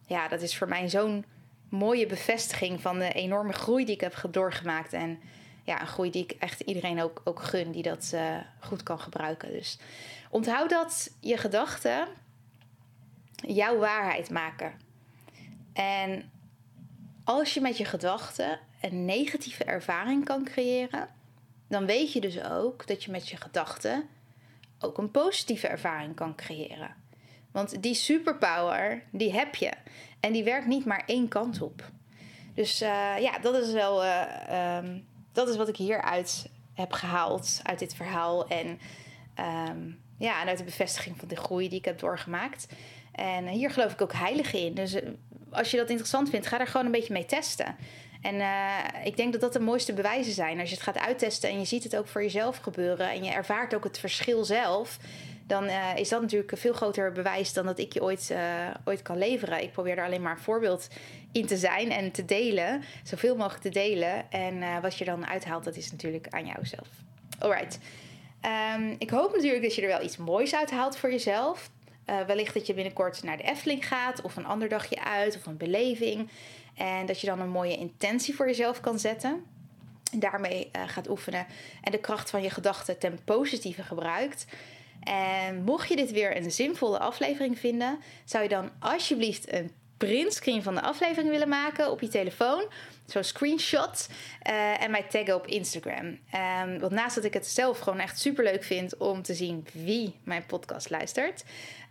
ja, 0.07 0.29
dat 0.29 0.43
is 0.43 0.57
voor 0.57 0.69
mij 0.69 0.89
zo'n 0.89 1.25
mooie 1.69 2.07
bevestiging 2.07 2.81
van 2.81 2.99
de 2.99 3.13
enorme 3.13 3.53
groei 3.53 3.85
die 3.85 3.95
ik 3.95 4.01
heb 4.01 4.25
doorgemaakt. 4.31 4.93
En 4.93 5.19
ja, 5.65 5.81
een 5.81 5.87
groei 5.87 6.11
die 6.11 6.23
ik 6.23 6.31
echt 6.31 6.61
iedereen 6.61 7.03
ook, 7.03 7.21
ook 7.25 7.43
gun 7.43 7.73
die 7.73 7.83
dat 7.83 8.11
uh, 8.15 8.37
goed 8.61 8.83
kan 8.83 9.01
gebruiken. 9.01 9.53
Dus 9.53 9.79
onthoud 10.31 10.71
dat 10.71 11.11
je 11.21 11.37
gedachten 11.37 12.09
jouw 13.35 13.79
waarheid 13.79 14.31
maken. 14.31 14.73
En 15.73 16.31
als 17.25 17.55
je 17.55 17.61
met 17.61 17.77
je 17.77 17.85
gedachten 17.85 18.59
een 18.81 19.05
negatieve 19.05 19.65
ervaring 19.65 20.25
kan 20.25 20.45
creëren, 20.45 21.09
dan 21.69 21.87
weet 21.87 22.13
je 22.13 22.21
dus 22.21 22.43
ook 22.43 22.87
dat 22.87 23.05
je 23.05 23.11
met 23.11 23.29
je 23.29 23.37
gedachten 23.37 24.09
ook 24.79 24.99
een 24.99 25.11
positieve 25.11 25.69
ervaring 25.69 26.15
kan 26.15 26.35
creëren. 26.35 26.95
Want 27.53 27.83
die 27.83 27.95
superpower, 27.95 29.03
die 29.11 29.33
heb 29.33 29.55
je. 29.55 29.73
En 30.21 30.33
die 30.33 30.45
werkt 30.45 30.67
niet 30.67 30.85
maar 30.85 31.03
één 31.07 31.29
kant 31.29 31.63
op. 31.63 31.91
Dus 32.55 32.83
uh, 32.83 33.19
ja, 33.19 33.39
dat 33.39 33.55
is 33.55 33.73
wel 33.73 34.05
uh, 34.05 34.77
um, 34.77 35.07
dat 35.35 35.49
is 35.49 35.57
wat 35.57 35.69
ik 35.69 35.77
hieruit 35.77 36.47
heb 36.75 36.93
gehaald, 36.93 37.61
uit 37.63 37.79
dit 37.79 37.95
verhaal. 37.95 38.49
En, 38.49 38.67
um, 39.69 39.99
ja, 40.19 40.41
en 40.41 40.49
uit 40.49 40.59
de 40.59 40.65
bevestiging 40.65 41.19
van 41.19 41.29
de 41.29 41.37
groei 41.37 41.69
die 41.69 41.79
ik 41.79 41.85
heb 41.85 41.99
doorgemaakt. 41.99 42.67
En 43.13 43.47
hier 43.47 43.71
geloof 43.71 43.93
ik 43.93 44.03
ook 44.03 44.13
heilig 44.13 44.53
in. 44.53 44.75
Dus 44.75 44.95
eh, 44.95 45.09
als 45.51 45.71
je 45.71 45.77
dat 45.77 45.89
interessant 45.89 46.31
vindt, 46.31 46.47
ga 46.47 46.59
daar 46.59 46.67
gewoon 46.67 46.87
een 46.87 46.93
beetje 46.93 47.13
mee 47.13 47.27
testen. 47.27 47.77
En 48.23 48.35
uh, 48.35 48.79
ik 49.05 49.17
denk 49.17 49.33
dat 49.33 49.41
dat 49.41 49.53
de 49.53 49.61
mooiste 49.61 49.93
bewijzen 49.93 50.33
zijn. 50.33 50.61
Als 50.61 50.69
je 50.69 50.75
het 50.75 50.85
gaat 50.85 50.99
uittesten 50.99 51.51
en 51.51 51.59
je 51.59 51.65
ziet 51.65 51.83
het 51.85 51.97
ook 51.97 52.09
voor 52.09 52.23
jezelf 52.23 52.57
gebeuren 52.57 53.11
en 53.11 53.25
je 53.25 53.31
ervaart 53.31 53.75
ook 53.75 53.85
het 53.85 53.99
verschil 53.99 54.45
zelf, 54.45 54.99
dan 55.47 55.65
uh, 55.65 55.97
is 55.97 56.09
dat 56.09 56.21
natuurlijk 56.21 56.53
een 56.53 56.59
veel 56.59 56.73
groter 56.73 57.13
bewijs 57.13 57.53
dan 57.53 57.67
dat 57.67 57.79
ik 57.79 57.93
je 57.93 58.03
ooit, 58.03 58.29
uh, 58.33 58.39
ooit 58.85 59.03
kan 59.03 59.19
leveren. 59.19 59.63
Ik 59.63 59.73
probeer 59.73 59.99
er 59.99 60.05
alleen 60.05 60.23
maar 60.23 60.33
een 60.33 60.43
voorbeeld 60.43 60.89
in 61.33 61.47
te 61.47 61.57
zijn 61.57 61.91
en 61.91 62.11
te 62.11 62.25
delen, 62.25 62.83
zoveel 63.03 63.37
mogelijk 63.37 63.63
te 63.63 63.69
delen. 63.69 64.31
En 64.31 64.55
uh, 64.55 64.81
wat 64.81 64.99
je 64.99 65.05
dan 65.05 65.27
uithaalt, 65.27 65.65
dat 65.65 65.77
is 65.77 65.91
natuurlijk 65.91 66.27
aan 66.31 66.47
jou 66.47 66.67
zelf. 66.67 66.89
Alright. 67.39 67.79
Um, 68.77 68.95
ik 68.99 69.11
hoop 69.11 69.33
natuurlijk 69.33 69.63
dat 69.63 69.75
je 69.75 69.83
er 69.83 69.89
wel 69.89 70.03
iets 70.03 70.17
moois 70.17 70.55
uithaalt 70.55 70.97
voor 70.97 71.11
jezelf. 71.11 71.71
wellicht 72.27 72.55
dat 72.55 72.67
je 72.67 72.75
binnenkort 72.75 73.23
naar 73.23 73.37
de 73.37 73.43
Efteling 73.43 73.87
gaat, 73.87 74.23
of 74.23 74.37
een 74.37 74.47
ander 74.47 74.69
dagje 74.69 75.05
uit, 75.05 75.37
of 75.37 75.47
een 75.47 75.57
beleving. 75.57 76.29
En 76.75 77.07
dat 77.07 77.21
je 77.21 77.27
dan 77.27 77.41
een 77.41 77.51
mooie 77.51 77.77
intentie 77.77 78.35
voor 78.35 78.47
jezelf 78.47 78.81
kan 78.81 78.99
zetten. 78.99 79.45
daarmee 80.13 80.71
uh, 80.77 80.83
gaat 80.87 81.09
oefenen 81.09 81.47
en 81.83 81.93
de 81.93 81.99
kracht 81.99 82.31
van 82.31 82.43
je 82.43 82.51
gedachten 82.51 82.99
ten 82.99 83.19
positieve 83.25 83.83
gebruikt. 83.83 84.47
En 85.05 85.63
mocht 85.63 85.89
je 85.89 85.97
dit 85.97 86.13
weer 86.13 86.37
een 86.37 86.51
zinvolle 86.51 86.99
aflevering 86.99 87.59
vinden, 87.59 87.99
zou 88.25 88.43
je 88.43 88.49
dan 88.49 88.71
alsjeblieft 88.79 89.53
een 89.53 89.73
printscreen 89.97 90.63
van 90.63 90.75
de 90.75 90.81
aflevering 90.81 91.31
willen 91.31 91.49
maken 91.49 91.91
op 91.91 92.01
je 92.01 92.09
telefoon. 92.09 92.65
Zo'n 93.07 93.25
screenshot. 93.25 94.09
Uh, 94.49 94.83
en 94.83 94.91
mij 94.91 95.03
taggen 95.03 95.35
op 95.35 95.47
Instagram. 95.47 96.07
Um, 96.63 96.79
want 96.79 96.93
naast 96.93 97.15
dat 97.15 97.25
ik 97.25 97.35
het 97.35 97.47
zelf 97.47 97.79
gewoon 97.79 97.99
echt 97.99 98.21
super 98.21 98.45
leuk 98.45 98.65
vind 98.65 98.97
om 98.97 99.23
te 99.23 99.35
zien 99.35 99.67
wie 99.73 100.15
mijn 100.25 100.47
podcast 100.47 100.91
luistert, 100.91 101.45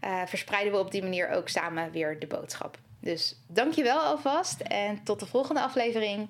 uh, 0.03 0.21
verspreiden 0.25 0.73
we 0.73 0.79
op 0.79 0.91
die 0.91 1.01
manier 1.01 1.29
ook 1.29 1.49
samen 1.49 1.91
weer 1.91 2.19
de 2.19 2.27
boodschap. 2.27 2.77
Dus 2.99 3.35
dankjewel 3.47 3.99
alvast 3.99 4.61
en 4.61 5.03
tot 5.03 5.19
de 5.19 5.25
volgende 5.25 5.61
aflevering. 5.61 6.29